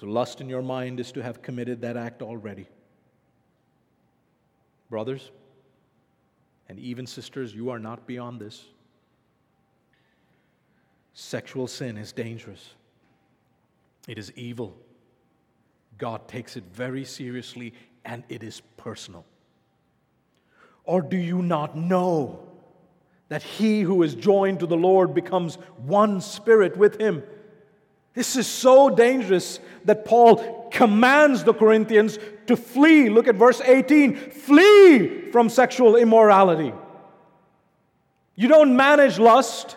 [0.00, 2.68] To lust in your mind is to have committed that act already.
[4.90, 5.30] Brothers
[6.68, 8.66] and even sisters, you are not beyond this.
[11.14, 12.74] Sexual sin is dangerous,
[14.08, 14.76] it is evil.
[15.96, 17.72] God takes it very seriously
[18.04, 19.24] and it is personal.
[20.82, 22.48] Or do you not know
[23.28, 27.22] that he who is joined to the Lord becomes one spirit with him?
[28.14, 33.08] This is so dangerous that Paul commands the Corinthians to flee.
[33.08, 36.72] Look at verse 18 flee from sexual immorality.
[38.34, 39.76] You don't manage lust.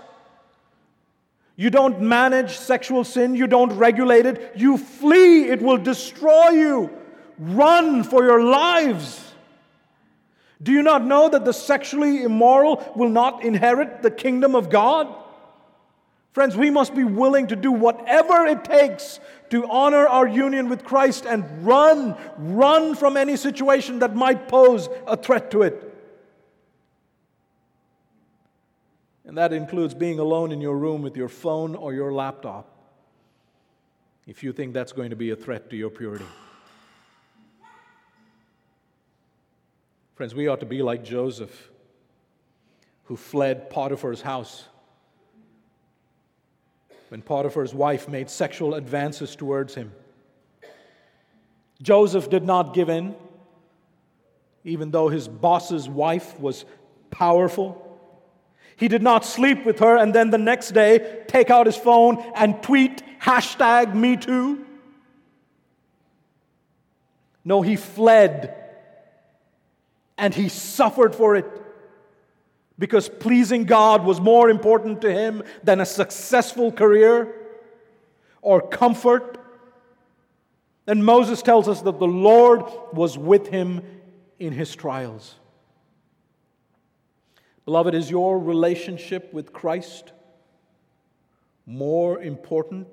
[1.57, 6.91] You don't manage sexual sin, you don't regulate it, you flee, it will destroy you.
[7.39, 9.23] Run for your lives.
[10.61, 15.13] Do you not know that the sexually immoral will not inherit the kingdom of God?
[16.31, 20.83] Friends, we must be willing to do whatever it takes to honor our union with
[20.83, 25.86] Christ and run, run from any situation that might pose a threat to it.
[29.28, 32.73] And that includes being alone in your room with your phone or your laptop
[34.25, 36.25] if you think that's going to be a threat to your purity.
[40.15, 41.69] Friends, we ought to be like Joseph,
[43.03, 44.65] who fled Potiphar's house.
[47.09, 49.91] When Potiphar's wife made sexual advances towards him,
[51.82, 53.13] Joseph did not give in,
[54.63, 56.65] even though his boss's wife was
[57.11, 57.86] powerful
[58.78, 62.23] he did not sleep with her and then the next day take out his phone
[62.36, 64.65] and tweet hashtag me too.
[67.43, 68.55] No, he fled
[70.17, 71.45] and he suffered for it
[72.78, 77.34] because pleasing God was more important to him than a successful career
[78.43, 79.39] or comfort.
[80.86, 82.63] And Moses tells us that the Lord
[82.93, 83.82] was with him
[84.38, 85.36] in his trials.
[87.68, 90.13] Beloved, is your relationship with Christ
[91.65, 92.88] more important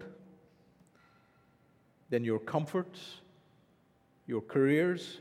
[2.11, 3.21] than your comforts,
[4.27, 5.19] your careers?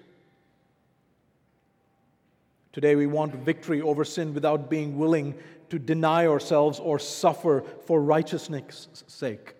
[2.72, 5.36] Today, we want victory over sin without being willing
[5.70, 9.54] to deny ourselves or suffer for righteousness' sake.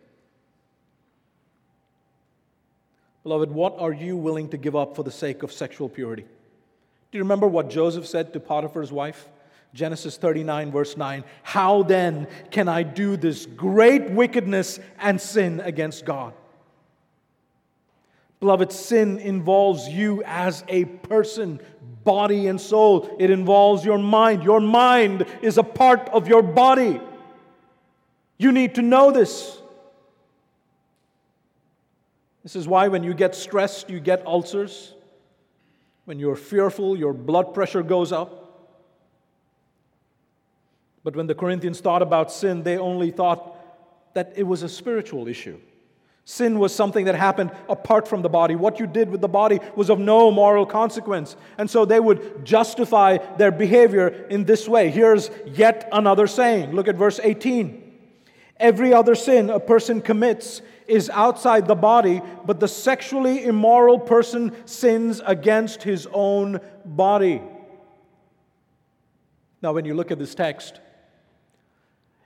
[3.22, 6.24] Beloved, what are you willing to give up for the sake of sexual purity?
[6.24, 9.28] Do you remember what Joseph said to Potiphar's wife?
[9.74, 11.24] Genesis 39, verse 9.
[11.41, 16.34] How then can I do this great wickedness and sin against God?
[18.39, 21.59] Beloved, sin involves you as a person,
[22.03, 23.15] body and soul.
[23.17, 24.43] It involves your mind.
[24.43, 26.99] Your mind is a part of your body.
[28.38, 29.59] You need to know this.
[32.43, 34.93] This is why when you get stressed, you get ulcers.
[36.03, 38.43] When you're fearful, your blood pressure goes up.
[41.04, 43.60] But when the Corinthians thought about sin, they only thought
[44.14, 45.60] that it was a spiritual issue.
[46.26, 48.56] Sin was something that happened apart from the body.
[48.56, 51.36] What you did with the body was of no moral consequence.
[51.58, 54.89] And so they would justify their behavior in this way.
[54.89, 56.72] Here's yet another saying.
[56.72, 57.82] Look at verse 18.
[58.58, 64.56] Every other sin a person commits is outside the body, but the sexually immoral person
[64.66, 67.41] sins against his own body.
[69.62, 70.80] Now, when you look at this text,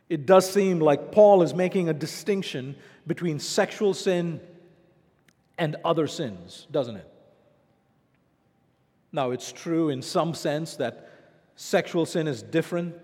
[0.10, 4.40] it does seem like Paul is making a distinction between sexual sin
[5.58, 7.08] and other sins, doesn't it?
[9.12, 11.10] Now, it's true in some sense that
[11.56, 12.96] sexual sin is different,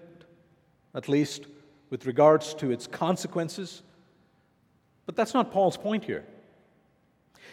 [0.94, 1.46] at least
[1.90, 3.84] with regards to its consequences,
[5.06, 6.26] but that's not Paul's point here.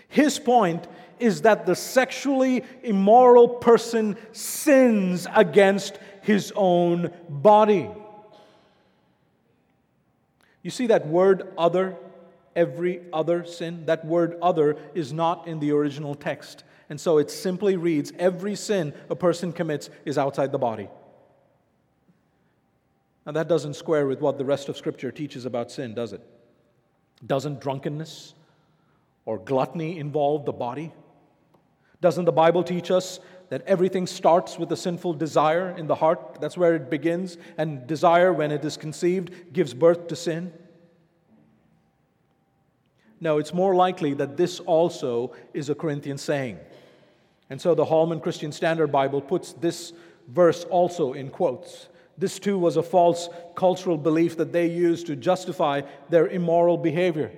[0.08, 0.86] His point
[1.18, 7.88] is that the sexually immoral person sins against his own body.
[10.62, 11.96] You see that word other,
[12.54, 13.86] every other sin?
[13.86, 16.64] That word other is not in the original text.
[16.88, 20.88] And so it simply reads every sin a person commits is outside the body.
[23.24, 26.20] Now, that doesn't square with what the rest of Scripture teaches about sin, does it?
[27.24, 28.34] Doesn't drunkenness
[29.24, 30.92] or gluttony involve the body?
[32.00, 36.40] Doesn't the Bible teach us that everything starts with a sinful desire in the heart?
[36.40, 37.36] That's where it begins.
[37.58, 40.52] And desire, when it is conceived, gives birth to sin.
[43.20, 46.58] No, it's more likely that this also is a Corinthian saying.
[47.50, 49.92] And so the Holman Christian Standard Bible puts this
[50.28, 51.88] verse also in quotes.
[52.16, 57.32] This too was a false cultural belief that they used to justify their immoral behavior.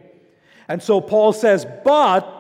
[0.69, 2.39] And so Paul says, But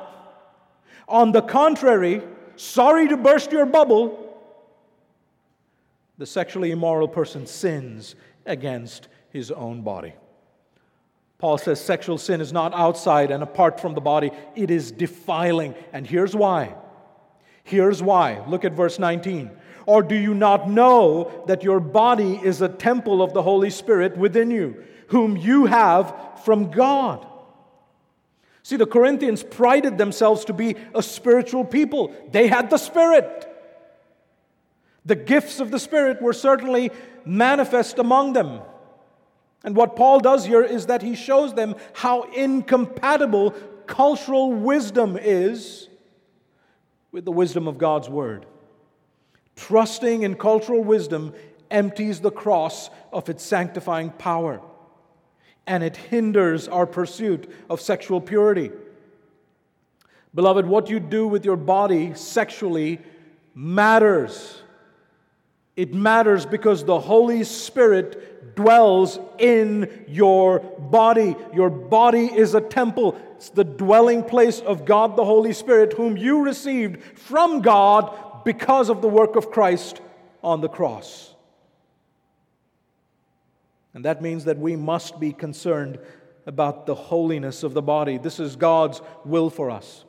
[1.08, 2.22] on the contrary,
[2.62, 4.18] sorry to burst your bubble,
[6.18, 8.14] the sexually immoral person sins
[8.46, 10.14] against his own body.
[11.38, 15.74] Paul says sexual sin is not outside and apart from the body, it is defiling.
[15.92, 16.76] And here's why.
[17.64, 18.44] Here's why.
[18.46, 19.50] Look at verse 19.
[19.84, 24.16] Or do you not know that your body is a temple of the Holy Spirit
[24.16, 27.26] within you, whom you have from God?
[28.62, 32.14] See, the Corinthians prided themselves to be a spiritual people.
[32.30, 33.48] They had the Spirit.
[35.04, 36.92] The gifts of the Spirit were certainly
[37.24, 38.60] manifest among them.
[39.64, 43.50] And what Paul does here is that he shows them how incompatible
[43.86, 45.88] cultural wisdom is
[47.10, 48.46] with the wisdom of God's Word.
[49.56, 51.34] Trusting in cultural wisdom
[51.70, 54.60] empties the cross of its sanctifying power
[55.66, 58.70] and it hinders our pursuit of sexual purity.
[60.34, 63.00] Beloved, what you do with your body sexually
[63.54, 64.62] matters.
[65.76, 71.36] It matters because the Holy Spirit dwells in your body.
[71.54, 76.16] Your body is a temple, it's the dwelling place of God the Holy Spirit, whom
[76.16, 80.00] you received from God because of the work of Christ
[80.42, 81.32] on the cross.
[83.95, 85.99] And that means that we must be concerned
[86.47, 88.18] about the holiness of the body.
[88.18, 90.05] This is God's will for us.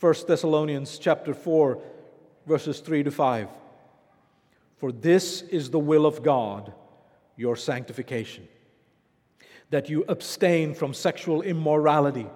[0.00, 1.80] 1 Thessalonians chapter 4
[2.46, 3.48] verses 3 to 5.
[4.76, 6.72] For this is the will of God,
[7.36, 8.46] your sanctification,
[9.70, 12.26] that you abstain from sexual immorality,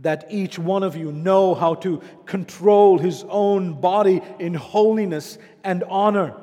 [0.00, 5.84] that each one of you know how to control his own body in holiness and
[5.84, 6.34] honor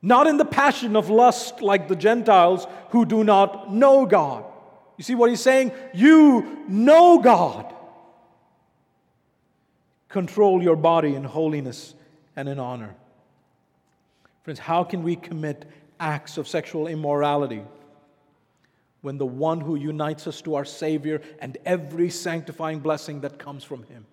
[0.00, 4.44] not in the passion of lust like the Gentiles who do not know God.
[4.96, 5.72] You see what he's saying?
[5.94, 7.74] You know God.
[10.08, 11.94] Control your body in holiness
[12.36, 12.94] and in honor.
[14.42, 15.64] Friends, how can we commit
[16.00, 17.62] acts of sexual immorality
[19.02, 23.62] when the one who unites us to our Savior and every sanctifying blessing that comes
[23.62, 24.06] from Him,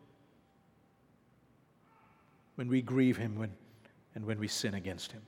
[2.55, 3.51] when we grieve Him when,
[4.13, 5.21] and when we sin against Him?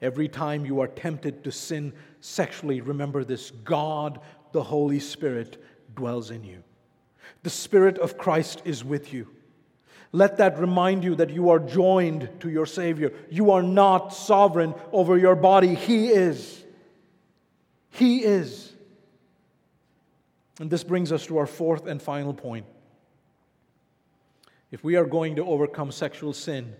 [0.00, 4.20] Every time you are tempted to sin sexually, remember this God,
[4.52, 5.62] the Holy Spirit,
[5.94, 6.62] dwells in you.
[7.42, 9.28] The Spirit of Christ is with you.
[10.12, 13.12] Let that remind you that you are joined to your Savior.
[13.28, 16.64] You are not sovereign over your body, He is.
[17.90, 18.72] He is.
[20.60, 22.66] And this brings us to our fourth and final point.
[24.70, 26.74] If we are going to overcome sexual sin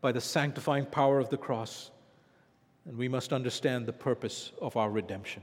[0.00, 1.90] by the sanctifying power of the cross,
[2.86, 5.42] and we must understand the purpose of our redemption.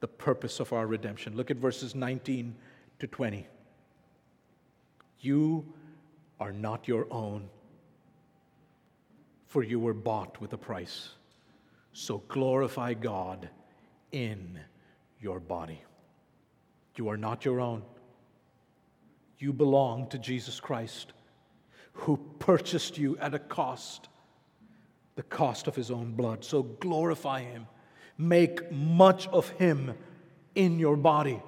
[0.00, 1.36] The purpose of our redemption.
[1.36, 2.54] Look at verses 19
[2.98, 3.46] to 20.
[5.20, 5.64] You
[6.40, 7.48] are not your own,
[9.46, 11.10] for you were bought with a price.
[11.92, 13.48] So glorify God
[14.12, 14.58] in
[15.20, 15.82] your body.
[16.96, 17.82] You are not your own.
[19.38, 21.12] You belong to Jesus Christ,
[21.92, 24.09] who purchased you at a cost
[25.20, 26.42] the cost of his own blood.
[26.42, 27.66] So glorify him.
[28.16, 29.92] make much of him
[30.54, 31.42] in your body.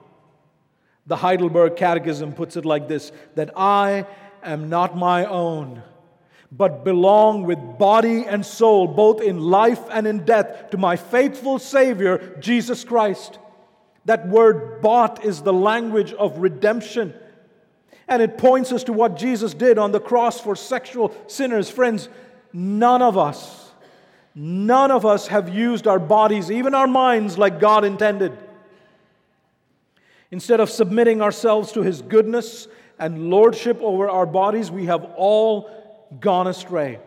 [1.06, 4.04] The Heidelberg Catechism puts it like this that I
[4.42, 5.82] am not my own,
[6.50, 11.58] but belong with body and soul, both in life and in death, to my faithful
[11.58, 13.38] Savior, Jesus Christ.
[14.04, 17.14] That word bought is the language of redemption.
[18.06, 21.70] And it points us to what Jesus did on the cross for sexual sinners.
[21.70, 22.10] Friends,
[22.52, 23.61] none of us,
[24.34, 28.36] none of us have used our bodies, even our minds, like God intended.
[30.30, 32.66] Instead of submitting ourselves to His goodness
[32.98, 35.70] and lordship over our bodies, we have all
[36.20, 36.98] gone astray.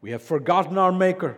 [0.00, 1.36] We have forgotten our Maker.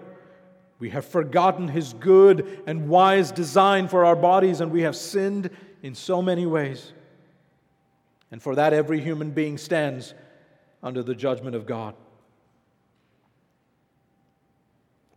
[0.78, 5.50] We have forgotten His good and wise design for our bodies, and we have sinned
[5.82, 6.92] in so many ways.
[8.30, 10.14] And for that, every human being stands
[10.82, 11.94] under the judgment of God.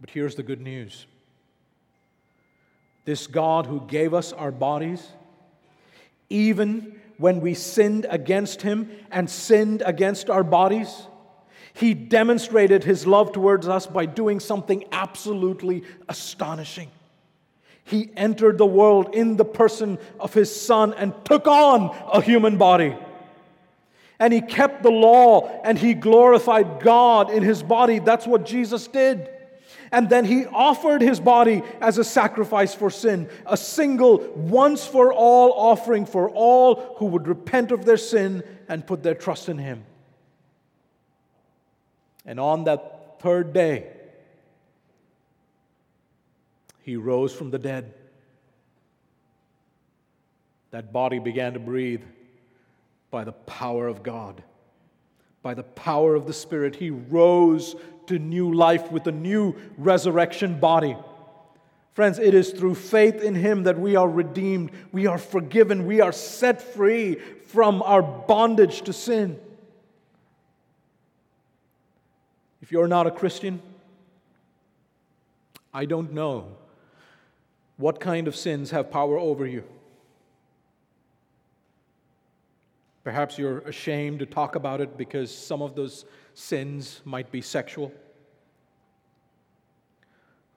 [0.03, 1.05] But here's the good news
[3.05, 5.01] this God who gave us our bodies
[6.29, 11.07] even when we sinned against him and sinned against our bodies,
[11.73, 16.91] he demonstrated his love towards us by doing something absolutely astonishing.
[17.85, 22.57] He entered the world in the person of his son and took on a human
[22.57, 22.93] body.
[24.19, 27.99] And he kept the law and he glorified God in his body.
[27.99, 29.29] That's what Jesus did.
[29.93, 35.13] And then he offered his body as a sacrifice for sin, a single, once for
[35.13, 39.59] all offering for all who would repent of their sin and put their trust in
[39.59, 39.85] him.
[42.25, 43.85] And on that third day,
[46.81, 47.93] he rose from the dead.
[50.71, 52.01] That body began to breathe
[53.11, 54.41] by the power of God.
[55.43, 57.75] By the power of the Spirit, he rose
[58.07, 60.97] to new life with a new resurrection body.
[61.93, 66.01] Friends, it is through faith in Him that we are redeemed, we are forgiven, we
[66.01, 67.15] are set free
[67.47, 69.39] from our bondage to sin.
[72.61, 73.61] If you're not a Christian,
[75.73, 76.47] I don't know
[77.77, 79.63] what kind of sins have power over you.
[83.03, 87.91] Perhaps you're ashamed to talk about it because some of those sins might be sexual.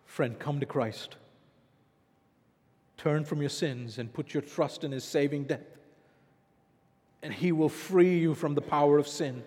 [0.04, 1.16] Friend, come to Christ.
[2.96, 5.66] Turn from your sins and put your trust in His saving death.
[7.22, 9.42] And He will free you from the power of sin.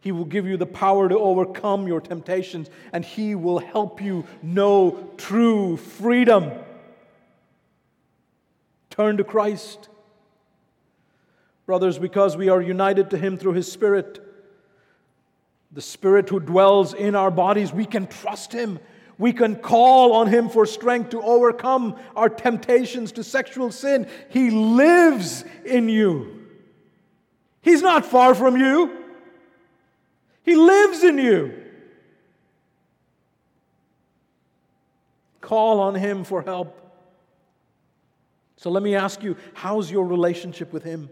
[0.00, 4.24] He will give you the power to overcome your temptations, and He will help you
[4.40, 6.52] know true freedom.
[8.90, 9.88] Turn to Christ.
[11.66, 14.20] Brothers, because we are united to Him through His Spirit,
[15.72, 18.78] the Spirit who dwells in our bodies, we can trust Him.
[19.18, 24.06] We can call on Him for strength to overcome our temptations to sexual sin.
[24.28, 26.46] He lives in you.
[27.62, 29.04] He's not far from you,
[30.44, 31.62] He lives in you.
[35.40, 36.80] Call on Him for help.
[38.56, 41.10] So let me ask you how's your relationship with Him?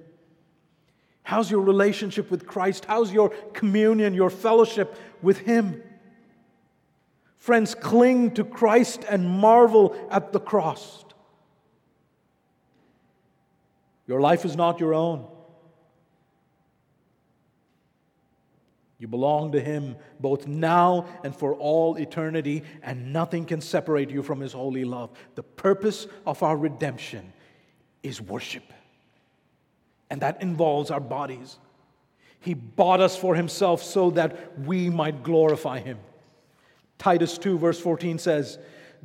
[1.24, 2.84] How's your relationship with Christ?
[2.84, 5.82] How's your communion, your fellowship with Him?
[7.38, 11.04] Friends, cling to Christ and marvel at the cross.
[14.06, 15.26] Your life is not your own.
[18.98, 24.22] You belong to Him both now and for all eternity, and nothing can separate you
[24.22, 25.10] from His holy love.
[25.36, 27.32] The purpose of our redemption
[28.02, 28.64] is worship
[30.11, 31.59] and that involves our bodies.
[32.40, 35.98] He bought us for himself so that we might glorify him.
[36.98, 38.59] Titus 2, verse 14 says,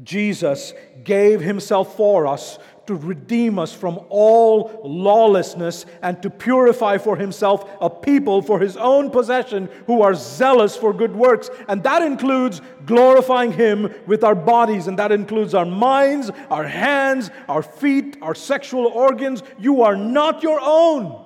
[0.04, 0.74] Jesus
[1.04, 2.58] gave himself for us
[2.90, 8.78] to redeem us from all lawlessness and to purify for himself a people for his
[8.78, 11.52] own possession who are zealous for good works.
[11.68, 17.30] And that includes glorifying him with our bodies, and that includes our minds, our hands,
[17.48, 19.44] our feet, our sexual organs.
[19.60, 21.26] You are not your own.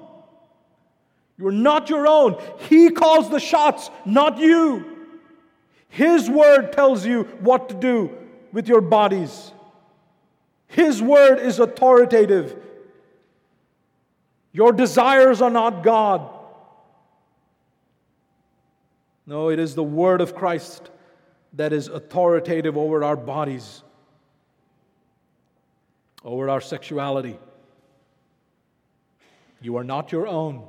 [1.38, 2.42] You are not your own.
[2.70, 4.84] He calls the shots, not you.
[5.88, 8.18] His word tells you what to do
[8.54, 9.52] with your bodies.
[10.68, 12.56] His word is authoritative.
[14.54, 16.30] Your desires are not God.
[19.26, 20.90] No, it is the word of Christ
[21.54, 23.82] that is authoritative over our bodies,
[26.24, 27.38] over our sexuality.
[29.62, 30.68] You are not your own.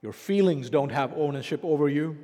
[0.00, 2.16] Your feelings don't have ownership over you.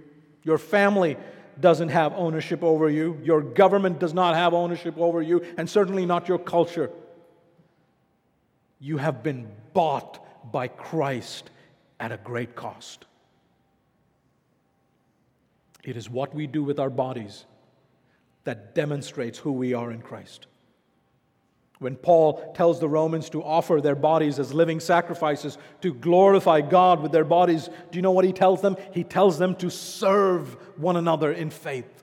[0.42, 1.16] Your family
[1.60, 3.18] doesn't have ownership over you.
[3.22, 6.90] Your government does not have ownership over you, and certainly not your culture.
[8.80, 11.50] You have been bought by Christ
[11.98, 13.04] at a great cost.
[15.84, 17.44] It is what we do with our bodies
[18.44, 20.46] that demonstrates who we are in Christ.
[21.78, 27.00] When Paul tells the Romans to offer their bodies as living sacrifices to glorify God
[27.00, 28.76] with their bodies, do you know what he tells them?
[28.92, 32.02] He tells them to serve one another in faith.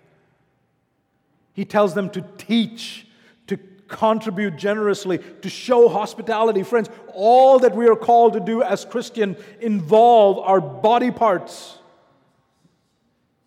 [1.52, 3.06] He tells them to teach,
[3.48, 3.58] to
[3.88, 6.64] contribute generously, to show hospitality.
[6.64, 11.80] Friends, all that we are called to do as Christian involve our body parts.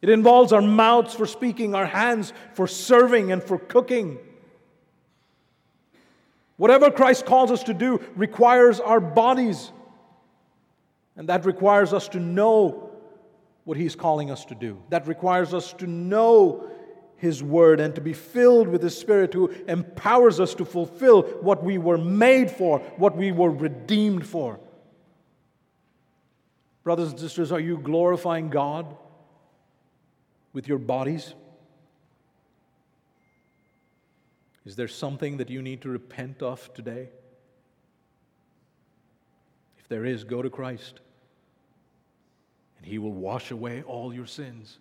[0.02, 4.18] It involves our mouths for speaking, our hands for serving and for cooking.
[6.58, 9.72] Whatever Christ calls us to do requires our bodies.
[11.16, 12.90] And that requires us to know
[13.64, 14.82] what He's calling us to do.
[14.90, 16.68] That requires us to know
[17.16, 21.62] His Word and to be filled with His Spirit who empowers us to fulfill what
[21.62, 24.58] we were made for, what we were redeemed for.
[26.82, 28.96] Brothers and sisters, are you glorifying God
[30.52, 31.34] with your bodies?
[34.68, 37.08] Is there something that you need to repent of today?
[39.78, 41.00] If there is, go to Christ,
[42.76, 44.76] and He will wash away all your sins.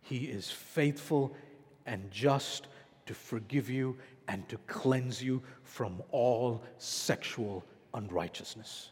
[0.00, 1.36] He is faithful
[1.84, 2.66] and just
[3.04, 8.90] to forgive you and to cleanse you from all sexual unrighteousness.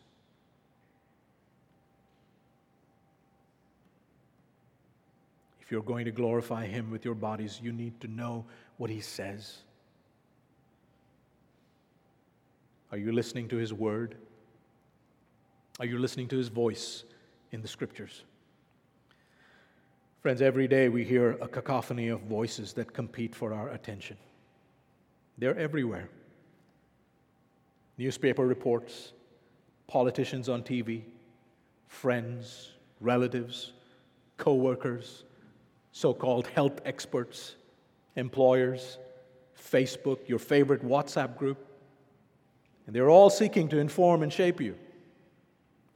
[5.62, 8.44] If you're going to glorify Him with your bodies, you need to know
[8.76, 9.62] what He says.
[12.92, 14.16] Are you listening to His word?
[15.78, 17.04] Are you listening to His voice
[17.52, 18.24] in the scriptures?
[20.20, 24.16] Friends, every day we hear a cacophony of voices that compete for our attention.
[25.38, 26.10] They're everywhere.
[27.96, 29.12] Newspaper reports,
[29.86, 31.04] politicians on TV,
[31.86, 33.72] friends, relatives,
[34.36, 35.24] co workers,
[35.92, 37.56] so called health experts,
[38.16, 38.98] employers,
[39.58, 41.69] Facebook, your favorite WhatsApp group.
[42.90, 44.74] And they're all seeking to inform and shape you,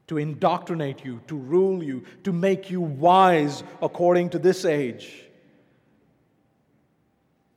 [0.07, 5.25] to indoctrinate you, to rule you, to make you wise according to this age.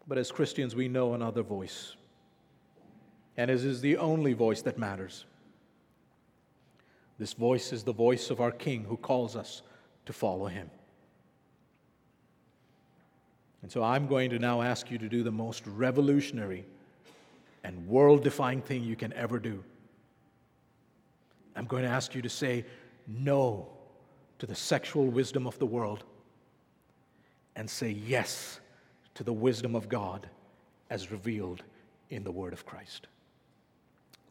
[0.07, 1.95] But as Christians, we know another voice.
[3.37, 5.25] And it is the only voice that matters.
[7.19, 9.61] This voice is the voice of our King who calls us
[10.07, 10.71] to follow him.
[13.61, 16.65] And so I'm going to now ask you to do the most revolutionary
[17.67, 19.61] and world defying thing you can ever do.
[21.53, 22.65] I'm going to ask you to say
[23.05, 23.67] no
[24.39, 26.05] to the sexual wisdom of the world
[27.57, 28.61] and say yes
[29.15, 30.29] to the wisdom of God
[30.89, 31.61] as revealed
[32.09, 33.07] in the Word of Christ.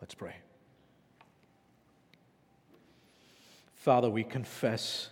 [0.01, 0.37] Let's pray.
[3.74, 5.11] Father, we confess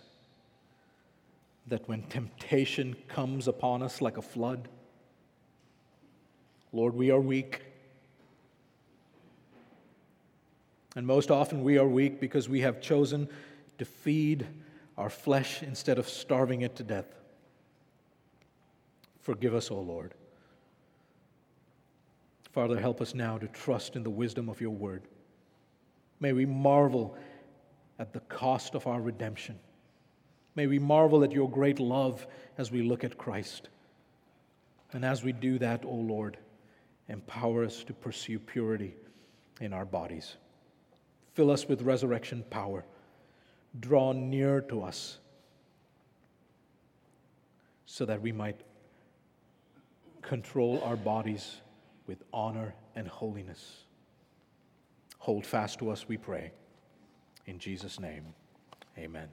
[1.67, 4.67] that when temptation comes upon us like a flood,
[6.73, 7.61] Lord, we are weak.
[10.95, 13.27] And most often we are weak because we have chosen
[13.77, 14.47] to feed
[14.97, 17.13] our flesh instead of starving it to death.
[19.21, 20.13] Forgive us, O Lord.
[22.51, 25.03] Father, help us now to trust in the wisdom of your word.
[26.21, 27.17] May we marvel
[27.99, 29.59] at the cost of our redemption.
[30.55, 32.25] May we marvel at your great love
[32.57, 33.67] as we look at Christ.
[34.93, 36.37] And as we do that, O Lord,
[37.09, 38.95] empower us to pursue purity
[39.59, 40.37] in our bodies.
[41.35, 42.85] Fill us with resurrection power.
[43.77, 45.19] Draw near to us
[47.85, 48.61] so that we might
[50.21, 51.57] control our bodies
[52.07, 53.83] with honor and holiness.
[55.19, 56.51] Hold fast to us, we pray.
[57.45, 58.33] In Jesus' name,
[58.97, 59.27] amen.